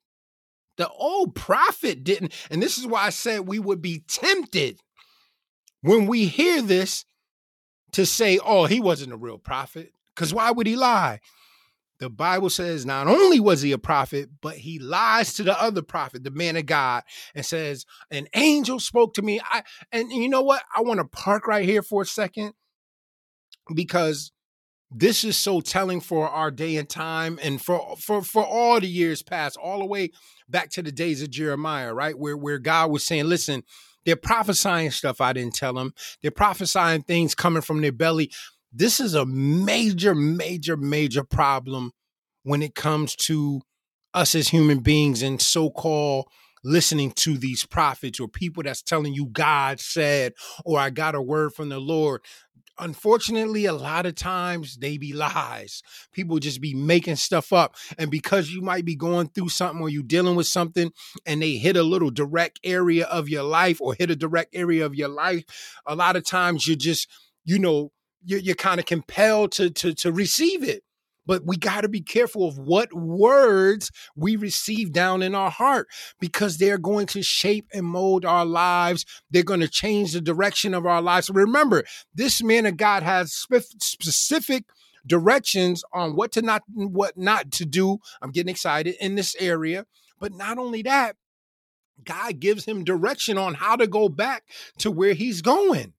The 0.75 0.89
old 0.89 1.33
prophet 1.33 2.03
didn't. 2.03 2.33
And 2.51 2.61
this 2.61 2.77
is 2.77 2.85
why 2.85 3.03
I 3.03 3.11
said 3.11 3.47
we 3.47 3.57
would 3.57 3.81
be 3.81 4.03
tempted 4.09 4.81
when 5.79 6.07
we 6.07 6.25
hear 6.25 6.61
this 6.61 7.05
to 7.93 8.05
say, 8.05 8.37
oh, 8.43 8.65
he 8.65 8.81
wasn't 8.81 9.13
a 9.13 9.17
real 9.17 9.37
prophet. 9.37 9.93
Because 10.13 10.33
why 10.33 10.51
would 10.51 10.67
he 10.67 10.75
lie? 10.75 11.21
The 11.99 12.09
Bible 12.09 12.49
says 12.49 12.85
not 12.85 13.07
only 13.07 13.39
was 13.39 13.61
he 13.61 13.71
a 13.71 13.77
prophet, 13.77 14.29
but 14.41 14.57
he 14.57 14.79
lies 14.79 15.33
to 15.33 15.43
the 15.43 15.59
other 15.59 15.81
prophet, 15.81 16.23
the 16.23 16.31
man 16.31 16.55
of 16.55 16.65
God, 16.65 17.03
and 17.33 17.45
says, 17.45 17.85
An 18.11 18.27
angel 18.35 18.79
spoke 18.79 19.13
to 19.15 19.21
me. 19.21 19.39
I 19.43 19.63
and 19.91 20.11
you 20.11 20.29
know 20.29 20.43
what? 20.43 20.63
I 20.75 20.81
want 20.81 20.99
to 20.99 21.05
park 21.05 21.47
right 21.47 21.65
here 21.65 21.81
for 21.81 22.03
a 22.03 22.05
second 22.05 22.53
because 23.73 24.31
this 24.89 25.23
is 25.23 25.37
so 25.37 25.59
telling 25.59 25.99
for 25.99 26.29
our 26.29 26.51
day 26.51 26.77
and 26.77 26.89
time 26.89 27.39
and 27.41 27.61
for 27.61 27.95
for 27.97 28.21
for 28.21 28.45
all 28.45 28.79
the 28.79 28.87
years 28.87 29.23
past, 29.23 29.57
all 29.57 29.79
the 29.79 29.85
way 29.85 30.11
back 30.47 30.69
to 30.71 30.83
the 30.83 30.91
days 30.91 31.21
of 31.21 31.31
Jeremiah, 31.31 31.93
right? 31.93 32.17
Where 32.17 32.37
where 32.37 32.59
God 32.59 32.91
was 32.91 33.03
saying, 33.03 33.25
Listen, 33.25 33.63
they're 34.05 34.15
prophesying 34.15 34.91
stuff 34.91 35.19
I 35.19 35.33
didn't 35.33 35.55
tell 35.55 35.73
them. 35.73 35.93
They're 36.21 36.31
prophesying 36.31 37.03
things 37.03 37.35
coming 37.35 37.61
from 37.61 37.81
their 37.81 37.91
belly 37.91 38.31
this 38.71 38.99
is 38.99 39.13
a 39.13 39.25
major, 39.25 40.13
major, 40.13 40.77
major 40.77 41.23
problem 41.23 41.91
when 42.43 42.61
it 42.61 42.75
comes 42.75 43.15
to 43.15 43.61
us 44.13 44.35
as 44.35 44.49
human 44.49 44.79
beings 44.79 45.21
and 45.21 45.41
so 45.41 45.69
called 45.69 46.27
listening 46.63 47.11
to 47.11 47.37
these 47.37 47.65
prophets 47.65 48.19
or 48.19 48.27
people 48.27 48.63
that's 48.63 48.81
telling 48.81 49.13
you 49.13 49.27
God 49.27 49.79
said, 49.79 50.33
or 50.65 50.79
I 50.79 50.89
got 50.89 51.15
a 51.15 51.21
word 51.21 51.53
from 51.53 51.69
the 51.69 51.79
Lord. 51.79 52.21
Unfortunately, 52.79 53.65
a 53.65 53.73
lot 53.73 54.05
of 54.05 54.13
times 54.13 54.77
they 54.77 54.97
be 54.97 55.11
lies. 55.11 55.81
People 56.13 56.37
just 56.37 56.61
be 56.61 56.75
making 56.75 57.15
stuff 57.15 57.51
up. 57.51 57.75
And 57.97 58.11
because 58.11 58.51
you 58.51 58.61
might 58.61 58.85
be 58.85 58.95
going 58.95 59.29
through 59.29 59.49
something 59.49 59.81
or 59.81 59.89
you 59.89 60.03
dealing 60.03 60.35
with 60.35 60.45
something 60.45 60.91
and 61.25 61.41
they 61.41 61.53
hit 61.53 61.75
a 61.75 61.83
little 61.83 62.11
direct 62.11 62.59
area 62.63 63.05
of 63.05 63.29
your 63.29 63.43
life 63.43 63.81
or 63.81 63.95
hit 63.95 64.11
a 64.11 64.15
direct 64.15 64.55
area 64.55 64.85
of 64.85 64.93
your 64.93 65.09
life, 65.09 65.43
a 65.87 65.95
lot 65.95 66.15
of 66.15 66.25
times 66.25 66.67
you're 66.67 66.75
just, 66.75 67.07
you 67.45 67.57
know, 67.57 67.91
you're, 68.23 68.39
you're 68.39 68.55
kind 68.55 68.79
of 68.79 68.85
compelled 68.85 69.51
to, 69.53 69.69
to, 69.69 69.93
to 69.95 70.11
receive 70.11 70.63
it. 70.63 70.83
But 71.25 71.45
we 71.45 71.57
got 71.57 71.81
to 71.81 71.89
be 71.89 72.01
careful 72.01 72.47
of 72.47 72.57
what 72.57 72.93
words 72.93 73.91
we 74.15 74.37
receive 74.37 74.93
down 74.93 75.21
in 75.21 75.35
our 75.35 75.51
heart 75.51 75.87
because 76.21 76.57
they're 76.57 76.77
going 76.77 77.05
to 77.07 77.21
shape 77.21 77.67
and 77.73 77.85
mold 77.85 78.23
our 78.23 78.45
lives. 78.45 79.05
They're 79.29 79.43
going 79.43 79.59
to 79.59 79.67
change 79.67 80.13
the 80.13 80.21
direction 80.21 80.73
of 80.73 80.85
our 80.85 81.01
lives. 81.01 81.29
Remember, 81.29 81.83
this 82.15 82.41
man 82.41 82.65
of 82.65 82.77
God 82.77 83.03
has 83.03 83.33
specific 83.33 84.63
directions 85.05 85.83
on 85.93 86.15
what 86.15 86.31
to 86.33 86.41
not 86.41 86.63
what 86.73 87.17
not 87.17 87.51
to 87.51 87.65
do. 87.65 87.97
I'm 88.21 88.31
getting 88.31 88.51
excited 88.51 88.95
in 89.01 89.15
this 89.15 89.35
area. 89.37 89.85
But 90.19 90.33
not 90.33 90.57
only 90.57 90.81
that, 90.83 91.17
God 92.03 92.39
gives 92.39 92.65
him 92.65 92.83
direction 92.83 93.37
on 93.37 93.55
how 93.55 93.75
to 93.75 93.85
go 93.85 94.07
back 94.09 94.43
to 94.79 94.89
where 94.89 95.13
he's 95.13 95.41
going 95.41 95.93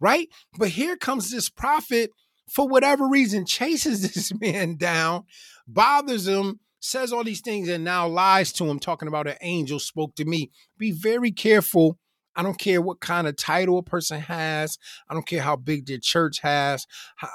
right? 0.00 0.28
But 0.58 0.70
here 0.70 0.96
comes 0.96 1.30
this 1.30 1.48
prophet 1.48 2.10
for 2.50 2.66
whatever 2.66 3.08
reason, 3.08 3.46
chases 3.46 4.02
this 4.14 4.32
man 4.40 4.76
down, 4.76 5.24
bothers 5.66 6.26
him, 6.26 6.60
says 6.80 7.12
all 7.12 7.24
these 7.24 7.40
things, 7.40 7.68
and 7.68 7.84
now 7.84 8.08
lies 8.08 8.52
to 8.54 8.64
him, 8.64 8.78
talking 8.78 9.08
about 9.08 9.28
an 9.28 9.36
angel 9.40 9.78
spoke 9.78 10.14
to 10.16 10.24
me. 10.24 10.50
Be 10.78 10.90
very 10.90 11.30
careful. 11.30 11.98
I 12.36 12.42
don't 12.42 12.58
care 12.58 12.80
what 12.80 13.00
kind 13.00 13.26
of 13.26 13.36
title 13.36 13.78
a 13.78 13.82
person 13.82 14.20
has. 14.20 14.78
I 15.08 15.14
don't 15.14 15.26
care 15.26 15.42
how 15.42 15.56
big 15.56 15.86
their 15.86 15.98
church 16.00 16.38
has 16.40 16.86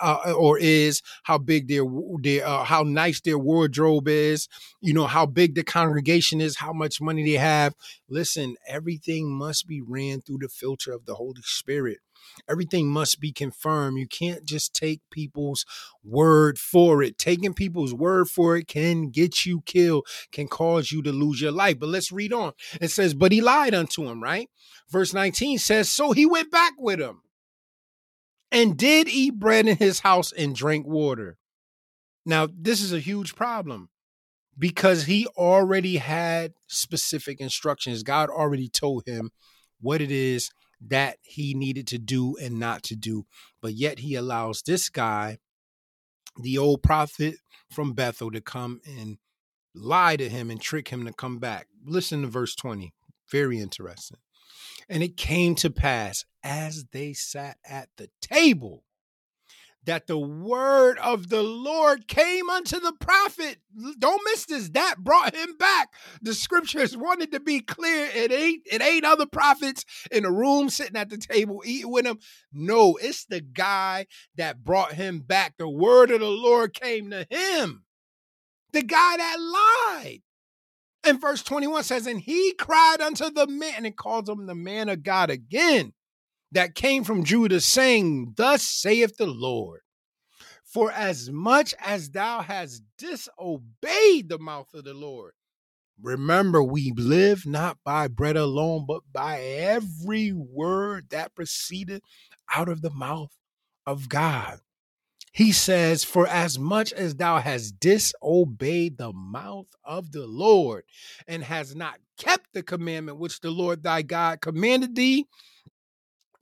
uh, 0.02 0.34
or 0.36 0.58
is, 0.58 1.02
how 1.24 1.38
big 1.38 1.68
their 1.68 1.84
their 2.22 2.48
uh, 2.48 2.64
how 2.64 2.84
nice 2.84 3.20
their 3.22 3.38
wardrobe 3.38 4.08
is, 4.08 4.48
you 4.82 4.94
know, 4.94 5.06
how 5.06 5.26
big 5.26 5.54
the 5.54 5.64
congregation 5.64 6.40
is, 6.40 6.58
how 6.58 6.72
much 6.72 7.02
money 7.02 7.24
they 7.24 7.38
have. 7.38 7.76
Listen, 8.10 8.56
everything 8.68 9.30
must 9.30 9.68
be 9.68 9.82
ran 9.82 10.22
through 10.22 10.40
the 10.40 10.50
filter 10.50 10.94
of 10.94 11.06
the 11.06 11.16
Holy 11.16 11.42
Spirit. 11.44 12.00
Everything 12.50 12.88
must 12.88 13.20
be 13.20 13.32
confirmed. 13.32 13.98
You 13.98 14.08
can't 14.08 14.44
just 14.44 14.74
take 14.74 15.02
people's 15.12 15.66
word 16.04 16.58
for 16.58 17.02
it. 17.02 17.18
Taking 17.18 17.54
people's 17.54 17.94
word 17.94 18.30
for 18.30 18.58
it 18.58 18.68
can 18.68 19.10
get 19.10 19.46
you 19.46 19.62
killed, 19.66 20.08
can 20.32 20.48
cause 20.48 20.92
you 20.92 21.02
to 21.04 21.12
lose 21.12 21.42
your 21.42 21.52
life. 21.52 21.80
But 21.80 21.90
let's 21.90 22.12
read 22.12 22.34
on. 22.34 22.54
It 22.82 22.90
says, 22.90 23.14
But 23.14 23.32
he 23.32 23.42
lied 23.42 23.74
unto 23.74 24.08
him, 24.08 24.22
right? 24.22 24.50
Verse 24.90 25.14
19 25.14 25.60
says, 25.60 25.92
So 25.92 26.12
he 26.12 26.26
went 26.26 26.52
back 26.52 26.74
with 26.78 27.00
him 27.00 27.22
and 28.52 28.78
did 28.78 29.08
eat 29.08 29.40
bread 29.40 29.68
in 29.68 29.78
his 29.78 30.00
house 30.00 30.32
and 30.32 30.56
drank 30.56 30.86
water. 30.86 31.38
Now, 32.26 32.48
this 32.52 32.82
is 32.82 32.94
a 32.94 33.00
huge 33.00 33.36
problem 33.36 33.90
because 34.58 35.06
he 35.06 35.28
already 35.38 35.98
had 35.98 36.54
specific 36.68 37.40
instructions. 37.40 38.04
God 38.04 38.30
already 38.30 38.70
told 38.70 39.06
him 39.06 39.32
what 39.80 40.02
it 40.02 40.12
is 40.12 40.50
that 40.82 41.18
he 41.22 41.54
needed 41.54 41.88
to 41.88 41.98
do 41.98 42.36
and 42.38 42.60
not 42.60 42.84
to 42.84 42.96
do. 42.96 43.26
But 43.62 43.74
yet 43.74 44.00
he 44.00 44.16
allows 44.16 44.62
this 44.62 44.90
guy, 44.90 45.40
the 46.42 46.58
old 46.58 46.84
prophet 46.84 47.36
from 47.70 47.94
Bethel, 47.94 48.32
to 48.32 48.42
come 48.42 48.82
and 48.86 49.18
lie 49.74 50.16
to 50.16 50.30
him 50.30 50.50
and 50.50 50.62
trick 50.62 50.90
him 50.90 51.06
to 51.06 51.14
come 51.14 51.40
back. 51.40 51.68
Listen 51.86 52.22
to 52.22 52.28
verse 52.28 52.56
20. 52.56 52.94
Very 53.30 53.60
interesting. 53.60 54.20
And 54.88 55.04
it 55.04 55.18
came 55.18 55.56
to 55.56 55.70
pass 55.70 56.24
as 56.44 56.86
they 56.92 57.14
sat 57.14 57.58
at 57.68 57.90
the 57.98 58.10
table 58.22 58.85
that 59.86 60.08
the 60.08 60.18
word 60.18 60.98
of 61.00 61.30
the 61.30 61.44
Lord 61.44 62.08
came 62.08 62.50
unto 62.50 62.80
the 62.80 62.94
prophet. 62.94 63.58
Don't 63.98 64.22
miss 64.26 64.46
this. 64.46 64.70
That 64.70 64.96
brought 65.00 65.36
him 65.36 65.58
back. 65.58 65.94
The 66.22 66.34
scriptures 66.34 66.98
wanted 66.98 67.32
to 67.32 67.40
be 67.40 67.60
clear. 67.60 68.10
It 68.14 68.32
ain't 68.32 68.64
it 68.72 68.82
ain't 68.82 69.06
other 69.06 69.26
prophets 69.26 69.86
in 70.12 70.26
a 70.26 70.32
room 70.32 70.70
sitting 70.70 70.98
at 70.98 71.10
the 71.10 71.18
table 71.18 71.62
eating 71.66 71.92
with 71.92 72.06
him. 72.06 72.20
No, 72.52 72.98
it's 73.02 73.26
the 73.26 73.42
guy 73.42 74.08
that 74.36 74.64
brought 74.64 74.94
him 74.94 75.20
back. 75.20 75.56
The 75.58 75.70
word 75.70 76.12
of 76.12 76.20
the 76.20 76.26
Lord 76.26 76.74
came 76.74 77.12
to 77.12 77.26
him. 77.30 77.84
The 78.74 78.84
guy 78.84 79.18
that 79.18 79.38
lied. 79.40 80.22
And 81.08 81.22
verse 81.22 81.44
21 81.44 81.84
says, 81.84 82.08
And 82.08 82.20
he 82.20 82.54
cried 82.54 83.00
unto 83.00 83.30
the 83.30 83.46
man, 83.46 83.74
and 83.78 83.86
it 83.86 83.96
calls 83.96 84.28
him 84.28 84.48
the 84.48 84.56
man 84.56 84.90
of 84.90 85.04
God 85.04 85.30
again 85.30 85.94
that 86.56 86.74
came 86.74 87.04
from 87.04 87.24
Judah, 87.24 87.60
saying, 87.60 88.34
Thus 88.36 88.64
saith 88.64 89.18
the 89.18 89.28
Lord, 89.28 89.82
For 90.64 90.92
as 90.92 91.30
much 91.30 91.76
as 91.80 92.10
thou 92.10 92.42
hast 92.42 92.82
disobeyed 92.98 94.30
the 94.30 94.40
mouth 94.40 94.74
of 94.74 94.86
the 94.86 94.94
Lord, 94.94 95.34
remember 96.02 96.64
we 96.64 96.94
live 96.96 97.46
not 97.46 97.78
by 97.84 98.08
bread 98.08 98.38
alone, 98.38 98.86
but 98.88 99.02
by 99.12 99.42
every 99.42 100.32
word 100.32 101.10
that 101.10 101.36
proceeded 101.36 102.02
out 102.54 102.70
of 102.70 102.82
the 102.82 102.92
mouth 102.92 103.36
of 103.86 104.10
God. 104.10 104.60
He 105.34 105.52
says, 105.52 106.06
For 106.06 106.26
as 106.26 106.58
much 106.58 106.94
as 106.94 107.16
thou 107.16 107.40
hast 107.40 107.82
disobeyed 107.82 108.98
the 108.98 109.12
mouth 109.12 109.68
of 109.84 110.14
the 110.14 110.26
Lord, 110.26 110.86
and 111.28 111.44
has 111.44 111.76
not 111.76 112.00
kept 112.18 112.54
the 112.54 112.64
commandment 112.64 113.18
which 113.18 113.42
the 113.42 113.52
Lord 113.52 113.84
thy 113.84 114.02
God 114.02 114.40
commanded 114.40 114.96
thee, 114.96 115.26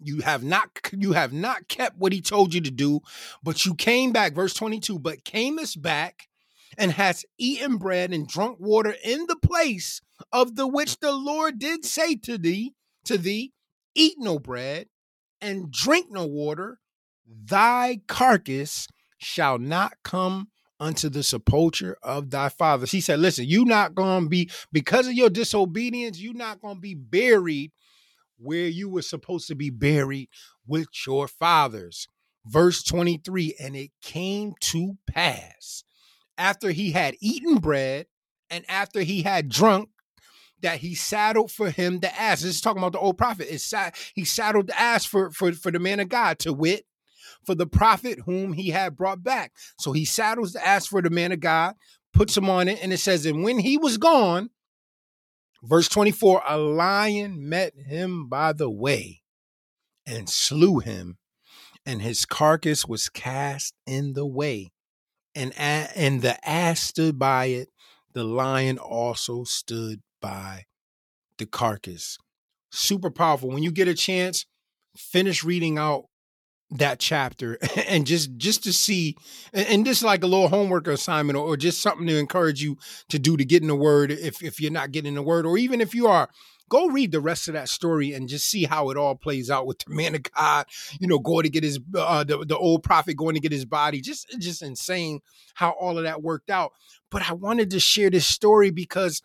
you 0.01 0.21
have 0.21 0.43
not 0.43 0.69
you 0.91 1.13
have 1.13 1.33
not 1.33 1.67
kept 1.67 1.97
what 1.97 2.13
he 2.13 2.21
told 2.21 2.53
you 2.53 2.61
to 2.61 2.71
do, 2.71 3.01
but 3.43 3.65
you 3.65 3.75
came 3.75 4.11
back, 4.11 4.33
verse 4.33 4.53
22, 4.53 4.99
but 4.99 5.23
camest 5.23 5.81
back 5.81 6.27
and 6.77 6.91
hast 6.91 7.25
eaten 7.37 7.77
bread 7.77 8.11
and 8.11 8.27
drunk 8.27 8.59
water 8.59 8.95
in 9.03 9.25
the 9.27 9.35
place 9.35 10.01
of 10.31 10.55
the 10.55 10.67
which 10.67 10.99
the 10.99 11.11
Lord 11.11 11.59
did 11.59 11.85
say 11.85 12.15
to 12.17 12.37
thee, 12.37 12.73
to 13.05 13.17
thee, 13.17 13.53
eat 13.95 14.15
no 14.17 14.39
bread 14.39 14.87
and 15.41 15.71
drink 15.71 16.07
no 16.09 16.25
water, 16.25 16.79
thy 17.27 18.01
carcass 18.07 18.87
shall 19.17 19.59
not 19.59 19.93
come 20.03 20.47
unto 20.79 21.09
the 21.09 21.23
sepulchre 21.23 21.97
of 22.03 22.29
thy 22.29 22.49
fathers. 22.49 22.91
He 22.91 23.01
said, 23.01 23.19
Listen, 23.19 23.45
you 23.45 23.65
not 23.65 23.95
gonna 23.95 24.27
be 24.27 24.49
because 24.71 25.07
of 25.07 25.13
your 25.13 25.29
disobedience, 25.29 26.19
you 26.19 26.33
not 26.33 26.61
gonna 26.61 26.79
be 26.79 26.95
buried 26.95 27.71
where 28.43 28.67
you 28.67 28.89
were 28.89 29.01
supposed 29.01 29.47
to 29.47 29.55
be 29.55 29.69
buried 29.69 30.29
with 30.67 30.87
your 31.07 31.27
fathers. 31.27 32.07
Verse 32.45 32.83
23 32.83 33.55
And 33.59 33.75
it 33.75 33.91
came 34.01 34.53
to 34.59 34.97
pass 35.07 35.83
after 36.37 36.71
he 36.71 36.91
had 36.91 37.15
eaten 37.21 37.57
bread 37.57 38.07
and 38.49 38.65
after 38.67 39.01
he 39.01 39.23
had 39.23 39.49
drunk 39.49 39.89
that 40.61 40.79
he 40.79 40.95
saddled 40.95 41.51
for 41.51 41.69
him 41.69 41.99
the 41.99 42.19
ass. 42.19 42.41
This 42.41 42.55
is 42.55 42.61
talking 42.61 42.81
about 42.81 42.93
the 42.93 42.99
old 42.99 43.17
prophet. 43.17 43.53
It's 43.53 43.65
sat, 43.65 43.95
he 44.15 44.25
saddled 44.25 44.67
the 44.67 44.79
ass 44.79 45.05
for, 45.05 45.29
for, 45.31 45.51
for 45.51 45.71
the 45.71 45.79
man 45.79 45.99
of 45.99 46.09
God 46.09 46.39
to 46.39 46.53
wit, 46.53 46.85
for 47.45 47.53
the 47.53 47.67
prophet 47.67 48.19
whom 48.25 48.53
he 48.53 48.69
had 48.69 48.95
brought 48.95 49.23
back. 49.23 49.51
So 49.77 49.91
he 49.91 50.05
saddles 50.05 50.53
the 50.53 50.65
ass 50.65 50.87
for 50.87 51.01
the 51.01 51.09
man 51.09 51.31
of 51.31 51.41
God, 51.41 51.75
puts 52.13 52.35
him 52.35 52.49
on 52.49 52.69
it, 52.69 52.79
and 52.81 52.93
it 52.93 52.99
says, 52.99 53.25
And 53.25 53.43
when 53.43 53.59
he 53.59 53.77
was 53.77 53.97
gone, 53.97 54.49
Verse 55.63 55.87
24 55.87 56.43
A 56.45 56.57
lion 56.57 57.47
met 57.47 57.73
him 57.87 58.27
by 58.27 58.51
the 58.51 58.69
way 58.69 59.21
and 60.05 60.29
slew 60.29 60.79
him, 60.79 61.17
and 61.85 62.01
his 62.01 62.25
carcass 62.25 62.85
was 62.85 63.07
cast 63.07 63.73
in 63.87 64.11
the 64.13 64.25
way. 64.25 64.71
And, 65.33 65.57
and 65.57 66.21
the 66.21 66.37
ass 66.47 66.81
stood 66.81 67.17
by 67.17 67.45
it. 67.45 67.69
The 68.13 68.25
lion 68.25 68.77
also 68.77 69.45
stood 69.45 70.01
by 70.21 70.65
the 71.37 71.45
carcass. 71.45 72.17
Super 72.69 73.09
powerful. 73.09 73.49
When 73.49 73.63
you 73.63 73.71
get 73.71 73.87
a 73.87 73.95
chance, 73.95 74.45
finish 74.95 75.43
reading 75.43 75.77
out 75.77 76.05
that 76.73 76.99
chapter 76.99 77.57
and 77.87 78.05
just 78.05 78.35
just 78.37 78.63
to 78.63 78.73
see 78.73 79.15
and 79.53 79.87
is 79.87 80.03
like 80.03 80.23
a 80.23 80.27
little 80.27 80.47
homework 80.47 80.87
assignment 80.87 81.37
or, 81.37 81.45
or, 81.45 81.57
just 81.57 81.81
something 81.81 82.07
to 82.07 82.17
encourage 82.17 82.63
you 82.63 82.77
to 83.09 83.19
do 83.19 83.37
to 83.37 83.45
get 83.45 83.61
in 83.61 83.67
the 83.67 83.75
word 83.75 84.11
if 84.11 84.41
if 84.43 84.59
you're 84.59 84.71
not 84.71 84.91
getting 84.91 85.13
the 85.13 85.21
word 85.21 85.45
or 85.45 85.57
even 85.57 85.79
if 85.81 85.93
you 85.93 86.07
are 86.07 86.29
go 86.73 86.87
read 86.87 87.11
the 87.11 87.21
rest 87.21 87.47
of 87.47 87.53
that 87.53 87.69
story 87.69 88.13
and 88.13 88.27
just 88.27 88.49
see 88.49 88.63
how 88.63 88.89
it 88.89 88.97
all 88.97 89.15
plays 89.15 89.51
out 89.51 89.67
with 89.67 89.77
the 89.79 89.85
man 89.93 90.15
of 90.15 90.23
God, 90.23 90.65
you 90.99 91.07
know, 91.07 91.19
going 91.19 91.43
to 91.43 91.49
get 91.49 91.63
his 91.63 91.79
uh, 91.95 92.23
the, 92.23 92.43
the 92.45 92.57
old 92.57 92.81
prophet 92.83 93.15
going 93.15 93.35
to 93.35 93.39
get 93.39 93.51
his 93.51 93.65
body. 93.65 94.01
Just 94.01 94.27
just 94.39 94.63
insane 94.63 95.19
how 95.53 95.71
all 95.71 95.97
of 95.97 96.03
that 96.03 96.23
worked 96.23 96.49
out. 96.49 96.71
But 97.11 97.29
I 97.29 97.33
wanted 97.33 97.69
to 97.71 97.79
share 97.79 98.09
this 98.09 98.25
story 98.25 98.71
because 98.71 99.21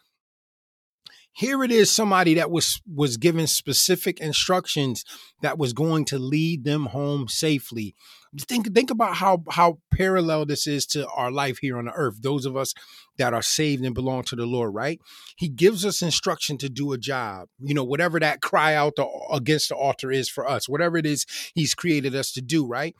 here 1.38 1.62
it 1.62 1.70
is 1.70 1.88
somebody 1.88 2.34
that 2.34 2.50
was 2.50 2.82
was 2.92 3.16
given 3.16 3.46
specific 3.46 4.18
instructions 4.18 5.04
that 5.40 5.56
was 5.56 5.72
going 5.72 6.04
to 6.04 6.18
lead 6.18 6.64
them 6.64 6.86
home 6.86 7.28
safely. 7.28 7.94
Think 8.36 8.74
think 8.74 8.90
about 8.90 9.14
how 9.14 9.44
how 9.48 9.78
parallel 9.94 10.46
this 10.46 10.66
is 10.66 10.84
to 10.86 11.06
our 11.10 11.30
life 11.30 11.58
here 11.58 11.78
on 11.78 11.84
the 11.84 11.92
earth 11.92 12.22
those 12.22 12.44
of 12.44 12.56
us 12.56 12.74
that 13.18 13.34
are 13.34 13.42
saved 13.42 13.84
and 13.84 13.94
belong 13.94 14.24
to 14.24 14.34
the 14.34 14.46
lord 14.46 14.74
right? 14.74 15.00
He 15.36 15.48
gives 15.48 15.86
us 15.86 16.02
instruction 16.02 16.58
to 16.58 16.68
do 16.68 16.92
a 16.92 16.98
job. 16.98 17.46
You 17.60 17.72
know 17.72 17.84
whatever 17.84 18.18
that 18.18 18.42
cry 18.42 18.74
out 18.74 18.96
the, 18.96 19.06
against 19.32 19.68
the 19.68 19.76
altar 19.76 20.10
is 20.10 20.28
for 20.28 20.48
us 20.48 20.68
whatever 20.68 20.98
it 20.98 21.06
is 21.06 21.24
he's 21.54 21.72
created 21.72 22.16
us 22.16 22.32
to 22.32 22.42
do 22.42 22.66
right? 22.66 22.96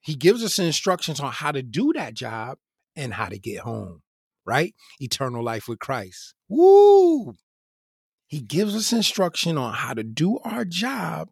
He 0.00 0.14
gives 0.14 0.42
us 0.42 0.58
instructions 0.58 1.20
on 1.20 1.30
how 1.30 1.52
to 1.52 1.62
do 1.62 1.92
that 1.94 2.14
job 2.14 2.56
and 2.96 3.12
how 3.12 3.26
to 3.26 3.38
get 3.38 3.60
home 3.60 4.00
right? 4.46 4.74
Eternal 4.98 5.44
life 5.44 5.68
with 5.68 5.78
christ. 5.78 6.34
Woo 6.48 7.34
he 8.32 8.40
gives 8.40 8.74
us 8.74 8.94
instruction 8.94 9.58
on 9.58 9.74
how 9.74 9.92
to 9.92 10.02
do 10.02 10.38
our 10.38 10.64
job 10.64 11.28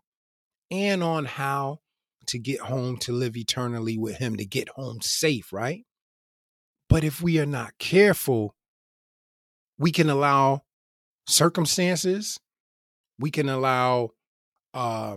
and 0.71 1.03
on 1.03 1.25
how 1.25 1.79
to 2.27 2.39
get 2.39 2.61
home 2.61 2.99
to 2.99 3.13
live 3.13 3.39
eternally 3.39 3.97
with 3.97 4.19
Him, 4.19 4.37
to 4.37 4.45
get 4.45 4.69
home 4.69 5.01
safe, 5.01 5.51
right? 5.51 5.87
But 6.91 7.03
if 7.03 7.23
we 7.23 7.39
are 7.39 7.47
not 7.47 7.79
careful, 7.79 8.55
we 9.79 9.93
can 9.93 10.11
allow 10.11 10.65
circumstances, 11.27 12.39
we 13.19 13.31
can 13.31 13.49
allow 13.49 14.11
uh, 14.75 15.17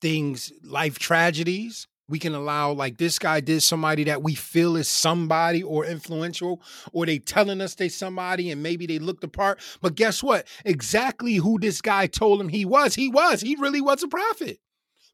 things, 0.00 0.52
life 0.64 0.98
tragedies, 0.98 1.86
we 2.08 2.18
can 2.18 2.34
allow 2.34 2.72
like 2.72 2.98
this 2.98 3.18
guy 3.18 3.40
did 3.40 3.62
somebody 3.62 4.04
that 4.04 4.22
we 4.22 4.34
feel 4.34 4.76
is 4.76 4.88
somebody 4.88 5.62
or 5.62 5.86
influential 5.86 6.60
or 6.92 7.06
they 7.06 7.18
telling 7.18 7.60
us 7.60 7.74
they 7.74 7.88
somebody 7.88 8.50
and 8.50 8.62
maybe 8.62 8.86
they 8.86 8.98
looked 8.98 9.24
apart 9.24 9.60
but 9.80 9.94
guess 9.94 10.22
what? 10.22 10.46
Exactly 10.64 11.36
who 11.36 11.58
this 11.58 11.80
guy 11.80 12.06
told 12.06 12.40
him 12.40 12.48
he 12.48 12.64
was 12.64 12.94
he 12.94 13.08
was 13.08 13.40
he 13.40 13.56
really 13.56 13.80
was 13.80 14.02
a 14.02 14.08
prophet. 14.08 14.58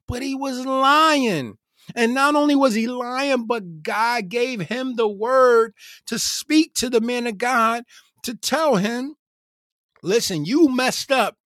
But 0.07 0.22
he 0.22 0.35
was 0.35 0.66
lying. 0.66 1.57
And 1.94 2.14
not 2.14 2.35
only 2.35 2.55
was 2.55 2.74
he 2.74 2.87
lying, 2.87 3.46
but 3.46 3.83
God 3.83 4.29
gave 4.29 4.62
him 4.62 4.96
the 4.96 5.09
word 5.09 5.74
to 6.07 6.18
speak 6.18 6.74
to 6.74 6.90
the 6.90 7.00
man 7.00 7.26
of 7.26 7.38
God 7.38 7.85
to 8.24 8.35
tell 8.35 8.76
him, 8.76 9.16
listen, 10.03 10.44
you 10.44 10.68
messed 10.68 11.11
up 11.11 11.37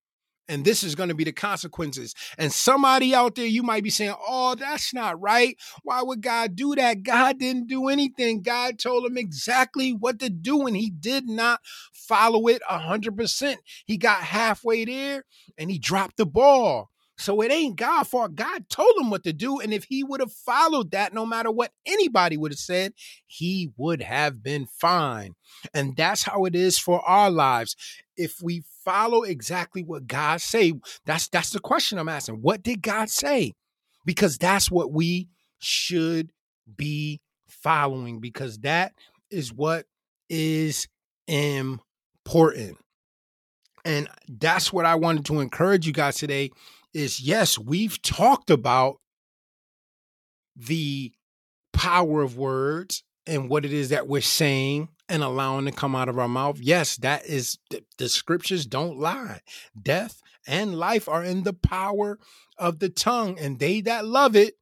and 0.48 0.64
this 0.64 0.83
is 0.83 0.94
going 0.94 1.09
to 1.09 1.14
be 1.14 1.24
the 1.24 1.33
consequences. 1.33 2.14
And 2.38 2.52
somebody 2.52 3.14
out 3.14 3.35
there, 3.35 3.46
you 3.46 3.62
might 3.62 3.85
be 3.85 3.90
saying, 3.90 4.14
Oh, 4.26 4.54
that's 4.54 4.92
not 4.92 5.20
right. 5.20 5.57
Why 5.83 6.02
would 6.02 6.22
God 6.22 6.57
do 6.57 6.74
that? 6.74 7.02
God 7.02 7.38
didn't 7.38 7.66
do 7.66 7.88
anything. 7.88 8.42
God 8.42 8.78
told 8.78 9.07
him 9.07 9.16
exactly 9.16 9.92
what 9.92 10.18
to 10.20 10.30
do, 10.30 10.66
and 10.66 10.76
he 10.76 10.90
did 10.90 11.28
not 11.28 11.61
follow 11.92 12.46
it 12.48 12.62
100%. 12.70 13.57
He 13.87 13.96
got 13.96 14.20
halfway 14.20 14.85
there 14.85 15.24
and 15.57 15.70
he 15.70 15.78
dropped 15.78 16.16
the 16.16 16.26
ball. 16.26 16.90
So 17.16 17.40
it 17.42 17.52
ain't 17.52 17.76
God 17.76 18.04
fault. 18.04 18.35
God 18.35 18.68
told 18.68 18.96
him 18.98 19.09
what 19.09 19.22
to 19.22 19.33
do. 19.33 19.61
And 19.61 19.72
if 19.72 19.85
he 19.85 20.02
would 20.02 20.20
have 20.20 20.33
followed 20.33 20.90
that, 20.90 21.14
no 21.14 21.24
matter 21.24 21.50
what 21.50 21.70
anybody 21.87 22.37
would 22.37 22.50
have 22.50 22.59
said, 22.59 22.92
he 23.26 23.70
would 23.76 24.02
have 24.02 24.42
been 24.42 24.66
fine. 24.66 25.35
And 25.72 25.96
that's 25.96 26.24
how 26.24 26.44
it 26.44 26.57
is 26.57 26.78
for 26.78 27.00
our 27.09 27.30
lives. 27.30 27.76
If 28.16 28.40
we 28.42 28.62
follow 28.85 29.22
exactly 29.22 29.83
what 29.83 30.07
God 30.07 30.40
say, 30.40 30.74
that's 31.05 31.29
that's 31.29 31.50
the 31.50 31.61
question 31.61 31.98
I'm 31.98 32.09
asking. 32.09 32.37
What 32.37 32.62
did 32.62 32.83
God 32.83 33.11
say? 33.11 33.53
Because 34.05 34.38
that's 34.38 34.70
what 34.70 34.92
we 34.92 35.29
should 35.59 36.31
be 36.77 37.20
following 37.48 38.20
because 38.20 38.59
that 38.59 38.92
is 39.31 39.53
what 39.53 39.87
is 40.29 40.87
important. 41.27 42.79
And 43.85 44.09
that's 44.29 44.72
what 44.72 44.87
I 44.87 44.94
wanted 44.94 45.24
to 45.27 45.40
encourage 45.40 45.87
you 45.87 45.92
guys 45.92 46.16
today 46.16 46.50
is 46.92 47.20
yes, 47.20 47.59
we've 47.59 48.00
talked 48.03 48.50
about 48.50 48.96
the 50.57 51.12
power 51.72 52.22
of 52.22 52.37
words 52.37 53.03
and 53.27 53.48
what 53.48 53.64
it 53.64 53.72
is 53.72 53.88
that 53.88 54.07
we're 54.07 54.20
saying 54.22 54.88
and 55.08 55.22
allowing 55.22 55.66
to 55.66 55.72
come 55.72 55.94
out 55.94 56.08
of 56.08 56.18
our 56.18 56.28
mouth. 56.28 56.58
Yes, 56.60 56.96
that 56.98 57.26
is 57.26 57.58
the 57.98 58.08
scriptures 58.08 58.66
don't 58.66 58.98
lie. 58.98 59.40
Death 59.80 60.22
and 60.46 60.76
life 60.76 61.08
are 61.08 61.24
in 61.24 61.42
the 61.42 61.52
power 61.52 62.18
of 62.58 62.78
the 62.78 62.88
tongue, 62.88 63.38
and 63.38 63.58
they 63.58 63.80
that 63.82 64.06
love 64.06 64.36
it, 64.36 64.54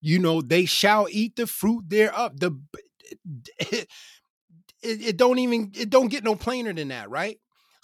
you 0.00 0.18
know, 0.18 0.40
they 0.40 0.64
shall 0.64 1.06
eat 1.10 1.36
the 1.36 1.46
fruit 1.46 1.88
thereof. 1.88 2.38
The 2.38 2.58
it, 3.58 3.88
it 4.82 5.16
don't 5.16 5.38
even 5.38 5.72
it 5.74 5.90
don't 5.90 6.08
get 6.08 6.24
no 6.24 6.34
plainer 6.34 6.72
than 6.72 6.88
that, 6.88 7.10
right? 7.10 7.38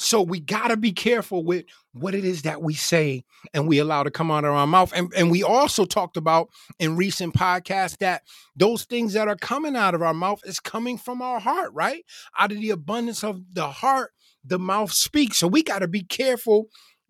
So 0.05 0.21
we 0.21 0.38
got 0.38 0.69
to 0.69 0.77
be 0.77 0.93
careful 0.93 1.43
with 1.45 1.64
what 1.93 2.14
it 2.14 2.27
is 2.27 2.43
that 2.43 2.61
we 2.61 2.75
say 2.75 3.25
and 3.55 3.67
we 3.67 3.79
allow 3.79 4.03
to 4.03 4.11
come 4.11 4.31
out 4.31 4.45
of 4.45 4.53
our 4.53 4.67
mouth. 4.67 4.93
And, 4.95 5.11
and 5.17 5.31
we 5.31 5.43
also 5.43 5.87
talked 5.87 6.19
about 6.19 6.51
in 6.79 6.95
recent 6.95 7.33
podcasts 7.33 7.97
that 7.99 8.23
those 8.55 8.85
things 8.85 9.14
that 9.14 9.29
are 9.29 9.37
coming 9.37 9.75
out 9.75 9.95
of 9.95 10.03
our 10.03 10.12
mouth 10.12 10.40
is 10.45 10.61
coming 10.61 10.99
from 10.99 11.23
our 11.23 11.40
heart, 11.40 11.71
right? 11.73 12.05
Out 12.38 12.53
of 12.53 12.61
the 12.61 12.69
abundance 12.69 13.25
of 13.25 13.40
the 13.55 13.69
heart, 13.69 14.11
the 14.45 14.59
mouth 14.59 14.93
speaks. 14.93 15.38
So 15.38 15.49
we 15.49 15.62
got 15.62 15.79
to 15.79 15.88
be 15.88 16.03
careful, 16.03 16.67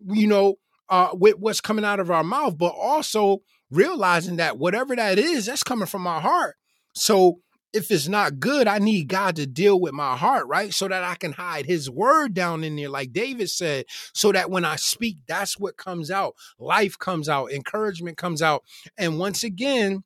you 0.06 0.28
know, 0.28 0.54
uh, 0.88 1.08
with 1.14 1.34
what's 1.38 1.60
coming 1.60 1.84
out 1.84 1.98
of 1.98 2.12
our 2.12 2.22
mouth, 2.22 2.56
but 2.56 2.74
also 2.78 3.38
realizing 3.72 4.36
that 4.36 4.56
whatever 4.56 4.94
that 4.94 5.18
is, 5.18 5.46
that's 5.46 5.64
coming 5.64 5.86
from 5.86 6.06
our 6.06 6.20
heart. 6.20 6.54
So 6.94 7.40
if 7.74 7.90
it's 7.90 8.06
not 8.06 8.38
good, 8.38 8.68
I 8.68 8.78
need 8.78 9.08
God 9.08 9.34
to 9.36 9.46
deal 9.46 9.80
with 9.80 9.92
my 9.92 10.16
heart, 10.16 10.46
right? 10.46 10.72
So 10.72 10.86
that 10.86 11.02
I 11.02 11.16
can 11.16 11.32
hide 11.32 11.66
his 11.66 11.90
word 11.90 12.32
down 12.32 12.62
in 12.62 12.76
there, 12.76 12.88
like 12.88 13.12
David 13.12 13.50
said, 13.50 13.86
so 14.12 14.30
that 14.30 14.48
when 14.48 14.64
I 14.64 14.76
speak, 14.76 15.18
that's 15.26 15.58
what 15.58 15.76
comes 15.76 16.10
out. 16.10 16.36
Life 16.58 16.98
comes 16.98 17.28
out, 17.28 17.50
encouragement 17.52 18.16
comes 18.16 18.40
out. 18.40 18.62
And 18.96 19.18
once 19.18 19.42
again, 19.42 20.04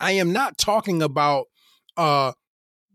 I 0.00 0.12
am 0.12 0.32
not 0.32 0.58
talking 0.58 1.02
about 1.02 1.46
uh 1.96 2.32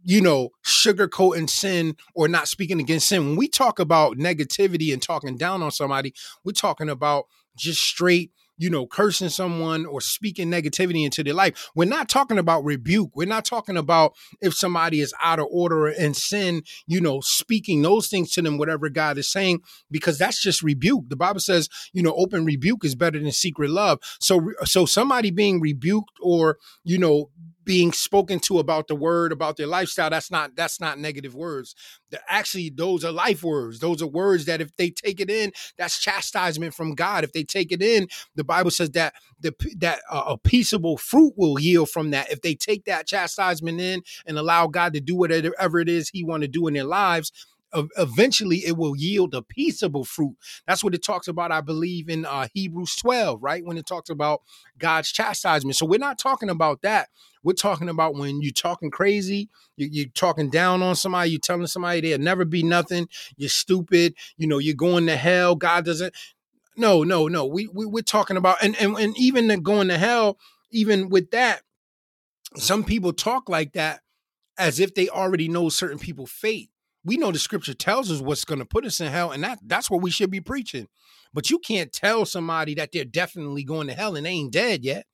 you 0.04 0.22
know, 0.22 0.52
sugarcoating 0.66 1.50
sin 1.50 1.98
or 2.16 2.30
not 2.30 2.48
speaking 2.48 2.80
against 2.80 3.10
sin. 3.10 3.26
When 3.28 3.36
we 3.36 3.50
talk 3.50 3.78
about 3.78 4.16
negativity 4.16 4.94
and 4.94 5.02
talking 5.02 5.36
down 5.36 5.62
on 5.62 5.72
somebody, 5.72 6.14
we're 6.46 6.54
talking 6.54 6.90
about 6.90 7.26
just 7.58 7.82
straight 7.82 8.32
you 8.58 8.70
know, 8.70 8.88
cursing 8.88 9.30
someone 9.30 9.86
or 9.86 10.02
speaking 10.02 10.50
negativity 10.50 11.04
into 11.04 11.24
their 11.24 11.34
life. 11.34 11.70
We're 11.76 11.86
not 11.86 12.10
talking 12.10 12.38
about 12.38 12.64
rebuke. 12.64 13.12
We're 13.16 13.28
not 13.28 13.46
talking 13.46 13.78
about 13.78 14.14
if 14.42 14.54
somebody 14.54 15.02
is 15.02 15.14
out 15.22 15.40
of 15.40 15.48
order 15.52 15.88
and 15.88 16.16
sin, 16.16 16.64
you 16.88 17.00
know, 17.00 17.22
speaking 17.22 17.82
those 17.82 18.08
things 18.08 18.32
to 18.32 18.42
them, 18.42 18.58
whatever 18.58 18.90
God 18.90 19.18
is 19.18 19.32
saying, 19.32 19.62
because 19.92 20.18
that's 20.18 20.42
just 20.42 20.64
rebuke. 20.64 21.06
The 21.10 21.16
Bible 21.16 21.40
says, 21.40 21.70
you 21.94 22.02
know, 22.02 22.14
open 22.16 22.46
rebuke 22.46 22.84
is 22.84 22.96
better 22.96 23.20
than 23.20 23.32
secret 23.32 23.70
love. 23.70 24.00
So, 24.20 24.52
so 24.64 24.86
somebody 24.86 25.32
being 25.32 25.62
rebuked 25.62 26.18
or, 26.22 26.58
you 26.84 26.98
know, 26.98 27.30
being 27.68 27.92
spoken 27.92 28.40
to 28.40 28.60
about 28.60 28.88
the 28.88 28.96
word 28.96 29.34
about 29.34 29.58
their 29.58 29.68
lifestyle 29.68 30.10
that's 30.10 30.32
not 30.32 30.56
that's 30.56 30.80
not 30.80 30.98
negative 30.98 31.36
words. 31.36 31.76
Actually 32.30 32.70
those 32.70 33.04
are 33.04 33.12
life 33.12 33.44
words. 33.44 33.80
Those 33.80 34.02
are 34.02 34.08
words 34.08 34.46
that 34.46 34.62
if 34.62 34.76
they 34.78 34.90
take 34.90 35.20
it 35.20 35.30
in 35.30 35.52
that's 35.78 36.00
chastisement 36.00 36.74
from 36.74 36.96
god. 36.96 37.26
If 37.26 37.34
they 37.34 37.44
take 37.44 37.74
it 37.74 37.84
in 37.84 38.08
the 38.36 38.46
bible 38.46 38.72
says 38.72 38.92
that 38.92 39.14
the 39.42 39.54
that 39.78 40.00
uh, 40.10 40.24
a 40.28 40.38
peaceable 40.38 40.98
fruit 40.98 41.34
will 41.36 41.60
yield 41.60 41.90
from 41.90 42.12
that. 42.12 42.32
If 42.32 42.42
they 42.42 42.56
take 42.56 42.86
that 42.86 43.06
chastisement 43.06 43.82
in 43.82 44.02
and 44.26 44.38
allow 44.38 44.68
god 44.68 44.94
to 44.94 45.02
do 45.02 45.16
whatever 45.16 45.80
it 45.80 45.90
is 45.90 46.10
he 46.10 46.24
want 46.24 46.44
to 46.44 46.48
do 46.48 46.68
in 46.68 46.74
their 46.74 46.86
lives 46.86 47.32
eventually 47.98 48.58
it 48.66 48.78
will 48.78 48.96
yield 48.96 49.34
a 49.34 49.42
peaceable 49.42 50.04
fruit. 50.04 50.36
That's 50.66 50.84
what 50.84 50.96
it 50.96 51.04
talks 51.04 51.28
about, 51.28 51.52
I 51.52 51.62
believe, 51.62 52.10
in 52.10 52.26
uh, 52.26 52.48
Hebrews 52.54 52.96
12, 52.96 53.42
right? 53.42 53.66
When 53.66 53.78
it 53.78 53.86
talks 53.86 54.10
about 54.10 54.42
God's 54.78 55.12
chastisement. 55.12 55.76
So 55.76 55.86
we're 55.86 56.00
not 56.00 56.20
talking 56.20 56.50
about 56.50 56.82
that. 56.82 57.10
We're 57.44 57.54
talking 57.54 57.90
about 57.90 58.16
when 58.16 58.42
you're 58.42 58.52
talking 58.52 58.92
crazy, 58.92 59.50
you, 59.78 60.06
are 60.06 60.10
talking 60.14 60.50
down 60.50 60.82
on 60.82 60.96
somebody, 60.96 61.32
you're 61.32 61.40
telling 61.40 61.68
somebody 61.68 62.02
there'll 62.02 62.22
never 62.22 62.46
be 62.46 62.64
nothing, 62.64 63.08
you're 63.38 63.50
stupid, 63.50 64.16
you 64.38 64.48
know, 64.48 64.58
you're 64.58 64.76
going 64.76 65.06
to 65.08 65.16
hell. 65.16 65.56
God 65.56 65.86
doesn't. 65.86 66.14
No, 66.76 67.04
no, 67.04 67.28
no. 67.28 67.46
We, 67.46 67.68
we 67.68 67.86
we're 67.86 68.04
talking 68.04 68.38
about 68.38 68.58
and, 68.62 68.76
and 68.80 68.98
and 68.98 69.18
even 69.18 69.48
going 69.64 69.88
to 69.88 69.98
hell, 69.98 70.38
even 70.72 71.10
with 71.10 71.32
that, 71.32 71.62
some 72.56 72.84
people 72.84 73.14
talk 73.14 73.50
like 73.50 73.74
that 73.74 74.02
as 74.58 74.80
if 74.80 74.94
they 74.94 75.10
already 75.10 75.48
know 75.48 75.70
certain 75.70 76.00
people's 76.00 76.32
fate 76.32 76.70
we 77.08 77.16
know 77.16 77.32
the 77.32 77.40
scripture 77.40 77.74
tells 77.74 78.12
us 78.12 78.20
what's 78.20 78.44
going 78.44 78.60
to 78.60 78.66
put 78.66 78.86
us 78.86 79.00
in 79.00 79.10
hell, 79.12 79.32
and 79.32 79.42
that 79.44 79.60
that's 79.66 79.90
what 79.90 80.02
we 80.02 80.12
should 80.12 80.30
be 80.30 80.42
preaching. 80.42 80.88
But 81.34 81.50
you 81.50 81.58
can't 81.58 81.94
tell 81.94 82.26
somebody 82.26 82.76
that 82.76 82.90
they're 82.92 83.06
definitely 83.06 83.64
going 83.64 83.88
to 83.88 83.94
hell 83.94 84.16
and 84.16 84.26
they 84.26 84.32
ain't 84.32 84.52
dead 84.52 84.84
yet. 84.84 85.06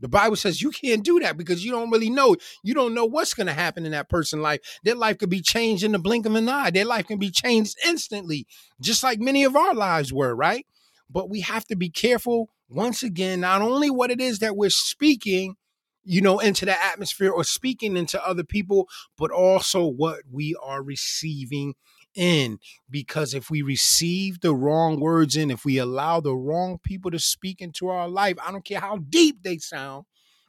The 0.00 0.08
Bible 0.08 0.36
says 0.36 0.62
you 0.62 0.70
can't 0.70 1.04
do 1.04 1.20
that 1.20 1.36
because 1.36 1.64
you 1.64 1.70
don't 1.70 1.90
really 1.90 2.10
know. 2.10 2.36
You 2.62 2.74
don't 2.74 2.94
know 2.94 3.04
what's 3.04 3.34
going 3.34 3.46
to 3.46 3.52
happen 3.52 3.84
in 3.84 3.92
that 3.92 4.08
person's 4.08 4.42
life. 4.42 4.60
Their 4.84 4.94
life 4.94 5.18
could 5.18 5.30
be 5.30 5.40
changed 5.40 5.84
in 5.84 5.92
the 5.92 5.98
blink 5.98 6.26
of 6.26 6.34
an 6.34 6.48
eye. 6.48 6.70
Their 6.70 6.84
life 6.84 7.06
can 7.06 7.18
be 7.18 7.30
changed 7.30 7.76
instantly, 7.86 8.46
just 8.80 9.02
like 9.02 9.20
many 9.20 9.44
of 9.44 9.54
our 9.54 9.74
lives 9.74 10.12
were, 10.12 10.34
right? 10.34 10.66
But 11.10 11.30
we 11.30 11.40
have 11.40 11.64
to 11.66 11.76
be 11.76 11.90
careful 11.90 12.48
once 12.68 13.02
again, 13.02 13.40
not 13.40 13.62
only 13.62 13.90
what 13.90 14.10
it 14.10 14.20
is 14.20 14.38
that 14.40 14.56
we're 14.56 14.70
speaking, 14.70 15.56
you 16.04 16.20
know, 16.20 16.38
into 16.38 16.64
the 16.64 16.84
atmosphere 16.84 17.30
or 17.30 17.44
speaking 17.44 17.96
into 17.96 18.24
other 18.26 18.44
people, 18.44 18.88
but 19.16 19.30
also 19.30 19.84
what 19.84 20.20
we 20.30 20.54
are 20.62 20.82
receiving 20.82 21.74
in. 22.14 22.58
Because 22.90 23.34
if 23.34 23.50
we 23.50 23.62
receive 23.62 24.40
the 24.40 24.54
wrong 24.54 25.00
words 25.00 25.36
in, 25.36 25.50
if 25.50 25.64
we 25.64 25.78
allow 25.78 26.20
the 26.20 26.34
wrong 26.34 26.78
people 26.82 27.10
to 27.10 27.18
speak 27.18 27.60
into 27.60 27.88
our 27.88 28.08
life, 28.08 28.36
I 28.44 28.52
don't 28.52 28.64
care 28.64 28.80
how 28.80 28.98
deep 28.98 29.42
they 29.42 29.58
sound, 29.58 30.04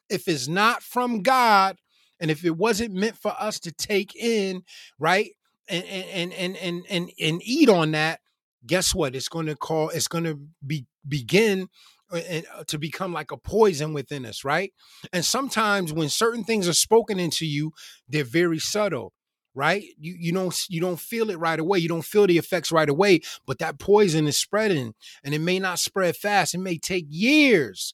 if 0.09 0.27
it's 0.27 0.47
not 0.47 0.83
from 0.83 1.21
God, 1.23 1.77
and 2.19 2.31
if 2.31 2.45
it 2.45 2.57
wasn't 2.57 2.93
meant 2.93 3.17
for 3.17 3.33
us 3.39 3.59
to 3.61 3.71
take 3.71 4.15
in, 4.15 4.63
right? 4.99 5.31
And 5.67 5.83
and 5.83 6.33
and 6.33 6.57
and 6.57 6.85
and, 6.89 7.11
and 7.19 7.41
eat 7.43 7.69
on 7.69 7.91
that, 7.91 8.21
guess 8.65 8.93
what? 8.93 9.15
It's 9.15 9.27
going 9.27 9.47
to 9.47 9.55
call. 9.55 9.89
It's 9.89 10.07
going 10.07 10.23
to 10.25 10.39
be 10.65 10.85
begin 11.07 11.69
Uh, 12.11 12.63
to 12.67 12.77
become 12.77 13.11
like 13.13 13.31
a 13.31 13.37
poison 13.37 13.91
within 13.91 14.25
us, 14.25 14.43
right? 14.43 14.71
And 15.11 15.25
sometimes 15.25 15.91
when 15.91 16.07
certain 16.07 16.43
things 16.43 16.67
are 16.67 16.73
spoken 16.73 17.19
into 17.19 17.45
you, 17.47 17.71
they're 18.07 18.23
very 18.23 18.59
subtle 18.59 19.11
right? 19.57 19.85
You 19.97 20.15
you 20.19 20.33
don't 20.33 20.53
you 20.67 20.81
don't 20.81 20.99
feel 20.99 21.29
it 21.29 21.39
right 21.39 21.59
away. 21.59 21.79
You 21.79 21.87
don't 21.87 22.03
feel 22.03 22.27
the 22.27 22.37
effects 22.37 22.71
right 22.71 22.89
away 22.89 23.21
but 23.45 23.59
that 23.59 23.79
poison 23.79 24.27
is 24.27 24.37
spreading 24.37 24.93
and 25.23 25.33
it 25.33 25.39
may 25.39 25.59
not 25.59 25.79
spread 25.79 26.15
fast. 26.15 26.53
It 26.53 26.59
may 26.59 26.77
take 26.77 27.05
years 27.09 27.93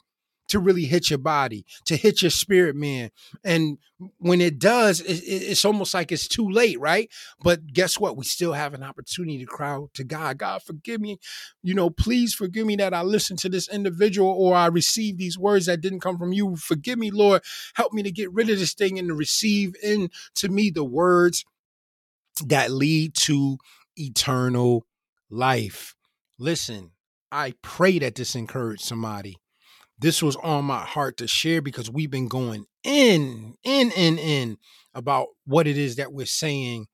to 0.51 0.59
really 0.59 0.83
hit 0.83 1.09
your 1.09 1.19
body, 1.19 1.65
to 1.85 1.95
hit 1.95 2.21
your 2.21 2.29
spirit, 2.29 2.75
man. 2.75 3.09
And 3.43 3.77
when 4.17 4.41
it 4.41 4.59
does, 4.59 4.99
it, 4.99 5.23
it's 5.25 5.63
almost 5.63 5.93
like 5.93 6.11
it's 6.11 6.27
too 6.27 6.49
late, 6.49 6.77
right? 6.77 7.09
But 7.41 7.67
guess 7.67 7.97
what? 7.97 8.17
We 8.17 8.25
still 8.25 8.51
have 8.51 8.73
an 8.73 8.83
opportunity 8.83 9.39
to 9.39 9.45
cry 9.45 9.71
out 9.71 9.93
to 9.93 10.03
God. 10.03 10.37
God, 10.37 10.61
forgive 10.61 10.99
me. 10.99 11.19
You 11.63 11.73
know, 11.73 11.89
please 11.89 12.33
forgive 12.33 12.67
me 12.67 12.75
that 12.75 12.93
I 12.93 13.01
listened 13.01 13.39
to 13.39 13.49
this 13.49 13.69
individual 13.69 14.29
or 14.29 14.53
I 14.53 14.65
received 14.65 15.19
these 15.19 15.37
words 15.37 15.67
that 15.67 15.79
didn't 15.79 16.01
come 16.01 16.17
from 16.17 16.33
you. 16.33 16.57
Forgive 16.57 16.99
me, 16.99 17.11
Lord. 17.11 17.43
Help 17.75 17.93
me 17.93 18.03
to 18.03 18.11
get 18.11 18.33
rid 18.33 18.49
of 18.49 18.59
this 18.59 18.73
thing 18.73 18.99
and 18.99 19.07
to 19.07 19.15
receive 19.15 19.73
into 19.81 20.49
me 20.49 20.69
the 20.69 20.83
words 20.83 21.45
that 22.45 22.71
lead 22.71 23.13
to 23.13 23.57
eternal 23.95 24.85
life. 25.29 25.95
Listen, 26.37 26.91
I 27.31 27.53
pray 27.61 27.99
that 27.99 28.15
this 28.15 28.35
encouraged 28.35 28.81
somebody 28.81 29.37
this 30.01 30.23
was 30.23 30.35
on 30.37 30.65
my 30.65 30.79
heart 30.79 31.17
to 31.17 31.27
share 31.27 31.61
because 31.61 31.89
we've 31.89 32.09
been 32.09 32.27
going 32.27 32.65
in, 32.83 33.53
in, 33.63 33.91
in, 33.91 34.17
in 34.17 34.57
about 34.95 35.27
what 35.45 35.67
it 35.67 35.77
is 35.77 35.95
that 35.95 36.11
we're 36.11 36.25
saying 36.25 36.87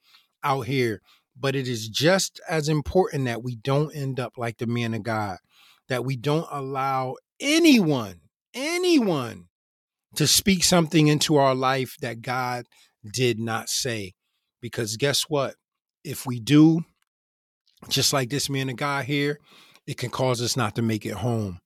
out 0.43 0.65
here. 0.65 1.01
But 1.39 1.55
it 1.55 1.69
is 1.69 1.87
just 1.87 2.41
as 2.49 2.67
important 2.67 3.25
that 3.25 3.43
we 3.43 3.55
don't 3.55 3.95
end 3.95 4.19
up 4.19 4.33
like 4.37 4.57
the 4.57 4.67
man 4.67 4.93
of 4.93 5.03
God, 5.03 5.37
that 5.87 6.03
we 6.03 6.17
don't 6.17 6.47
allow 6.51 7.15
anyone, 7.39 8.21
anyone 8.53 9.45
to 10.15 10.27
speak 10.27 10.63
something 10.63 11.07
into 11.07 11.37
our 11.37 11.55
life 11.55 11.95
that 12.01 12.21
God 12.21 12.65
did 13.13 13.39
not 13.39 13.69
say. 13.69 14.15
Because 14.61 14.97
guess 14.97 15.23
what? 15.29 15.55
If 16.03 16.25
we 16.25 16.41
do, 16.41 16.81
just 17.87 18.11
like 18.11 18.29
this 18.29 18.49
man 18.49 18.69
of 18.69 18.75
God 18.75 19.05
here, 19.05 19.39
it 19.85 19.97
can 19.97 20.09
cause 20.09 20.41
us 20.41 20.57
not 20.57 20.75
to 20.75 20.81
make 20.81 21.05
it 21.05 21.13
home. 21.13 21.59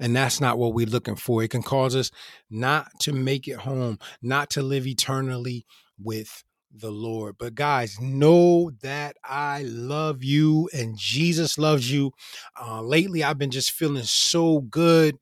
And 0.00 0.16
that's 0.16 0.40
not 0.40 0.58
what 0.58 0.74
we're 0.74 0.86
looking 0.86 1.16
for. 1.16 1.42
It 1.42 1.50
can 1.50 1.62
cause 1.62 1.94
us 1.94 2.10
not 2.50 2.88
to 3.00 3.12
make 3.12 3.46
it 3.46 3.58
home, 3.58 3.98
not 4.22 4.50
to 4.50 4.62
live 4.62 4.86
eternally 4.86 5.66
with 6.02 6.42
the 6.74 6.90
Lord. 6.90 7.36
But 7.38 7.54
guys, 7.54 8.00
know 8.00 8.70
that 8.82 9.16
I 9.24 9.62
love 9.64 10.24
you 10.24 10.68
and 10.72 10.96
Jesus 10.96 11.58
loves 11.58 11.92
you. 11.92 12.12
Uh, 12.60 12.80
lately, 12.80 13.22
I've 13.22 13.38
been 13.38 13.50
just 13.50 13.72
feeling 13.72 14.04
so 14.04 14.60
good 14.60 15.18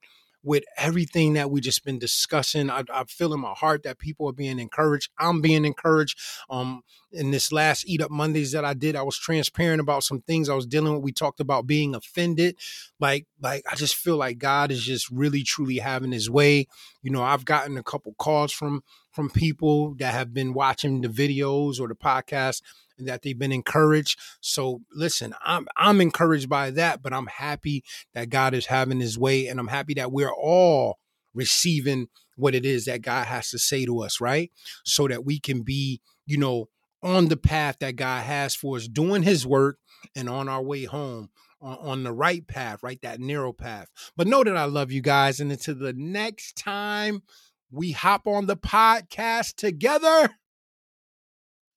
with 0.48 0.64
everything 0.78 1.34
that 1.34 1.50
we 1.50 1.60
just 1.60 1.84
been 1.84 1.98
discussing. 1.98 2.70
I, 2.70 2.82
I 2.90 3.04
feel 3.04 3.34
in 3.34 3.40
my 3.40 3.52
heart 3.52 3.82
that 3.82 3.98
people 3.98 4.26
are 4.30 4.32
being 4.32 4.58
encouraged. 4.58 5.10
I'm 5.18 5.42
being 5.42 5.66
encouraged. 5.66 6.18
Um, 6.48 6.82
in 7.12 7.30
this 7.30 7.52
last 7.52 7.84
Eat 7.86 8.00
Up 8.00 8.10
Mondays 8.10 8.52
that 8.52 8.64
I 8.64 8.72
did, 8.72 8.96
I 8.96 9.02
was 9.02 9.18
transparent 9.18 9.80
about 9.80 10.04
some 10.04 10.22
things 10.22 10.48
I 10.48 10.54
was 10.54 10.66
dealing 10.66 10.94
with. 10.94 11.02
We 11.02 11.12
talked 11.12 11.40
about 11.40 11.66
being 11.66 11.94
offended. 11.94 12.56
Like, 12.98 13.26
like 13.42 13.62
I 13.70 13.74
just 13.74 13.94
feel 13.94 14.16
like 14.16 14.38
God 14.38 14.70
is 14.70 14.82
just 14.82 15.10
really 15.10 15.42
truly 15.42 15.78
having 15.78 16.12
his 16.12 16.30
way. 16.30 16.66
You 17.02 17.10
know, 17.10 17.22
I've 17.22 17.44
gotten 17.44 17.76
a 17.76 17.82
couple 17.82 18.14
calls 18.18 18.50
from 18.50 18.82
from 19.10 19.30
people 19.30 19.94
that 19.98 20.14
have 20.14 20.32
been 20.32 20.54
watching 20.54 21.00
the 21.00 21.08
videos 21.08 21.80
or 21.80 21.88
the 21.88 21.94
podcast 21.94 22.62
and 22.98 23.08
that 23.08 23.22
they've 23.22 23.38
been 23.38 23.52
encouraged. 23.52 24.18
So 24.40 24.82
listen, 24.92 25.34
I'm 25.44 25.66
I'm 25.76 26.00
encouraged 26.00 26.48
by 26.48 26.70
that, 26.72 27.02
but 27.02 27.12
I'm 27.12 27.26
happy 27.26 27.84
that 28.14 28.30
God 28.30 28.54
is 28.54 28.66
having 28.66 29.00
his 29.00 29.18
way 29.18 29.46
and 29.46 29.58
I'm 29.58 29.68
happy 29.68 29.94
that 29.94 30.12
we're 30.12 30.32
all 30.32 30.98
receiving 31.34 32.08
what 32.36 32.54
it 32.54 32.64
is 32.64 32.84
that 32.84 33.02
God 33.02 33.26
has 33.26 33.50
to 33.50 33.58
say 33.58 33.84
to 33.84 34.00
us, 34.02 34.20
right? 34.20 34.50
So 34.84 35.08
that 35.08 35.24
we 35.24 35.38
can 35.38 35.62
be, 35.62 36.00
you 36.26 36.38
know, 36.38 36.68
on 37.02 37.28
the 37.28 37.36
path 37.36 37.78
that 37.80 37.96
God 37.96 38.24
has 38.24 38.54
for 38.54 38.76
us, 38.76 38.88
doing 38.88 39.22
his 39.22 39.46
work 39.46 39.78
and 40.16 40.28
on 40.28 40.48
our 40.48 40.62
way 40.62 40.84
home 40.84 41.30
on, 41.60 41.78
on 41.78 42.02
the 42.04 42.12
right 42.12 42.46
path, 42.46 42.82
right? 42.82 43.00
That 43.02 43.20
narrow 43.20 43.52
path. 43.52 43.88
But 44.16 44.26
know 44.26 44.44
that 44.44 44.56
I 44.56 44.64
love 44.64 44.92
you 44.92 45.00
guys. 45.00 45.40
And 45.40 45.50
until 45.50 45.74
the 45.74 45.92
next 45.92 46.56
time 46.56 47.22
we 47.70 47.92
hop 47.92 48.26
on 48.26 48.46
the 48.46 48.56
podcast 48.56 49.56
together. 49.56 50.30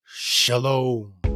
Shalom. 0.06 1.31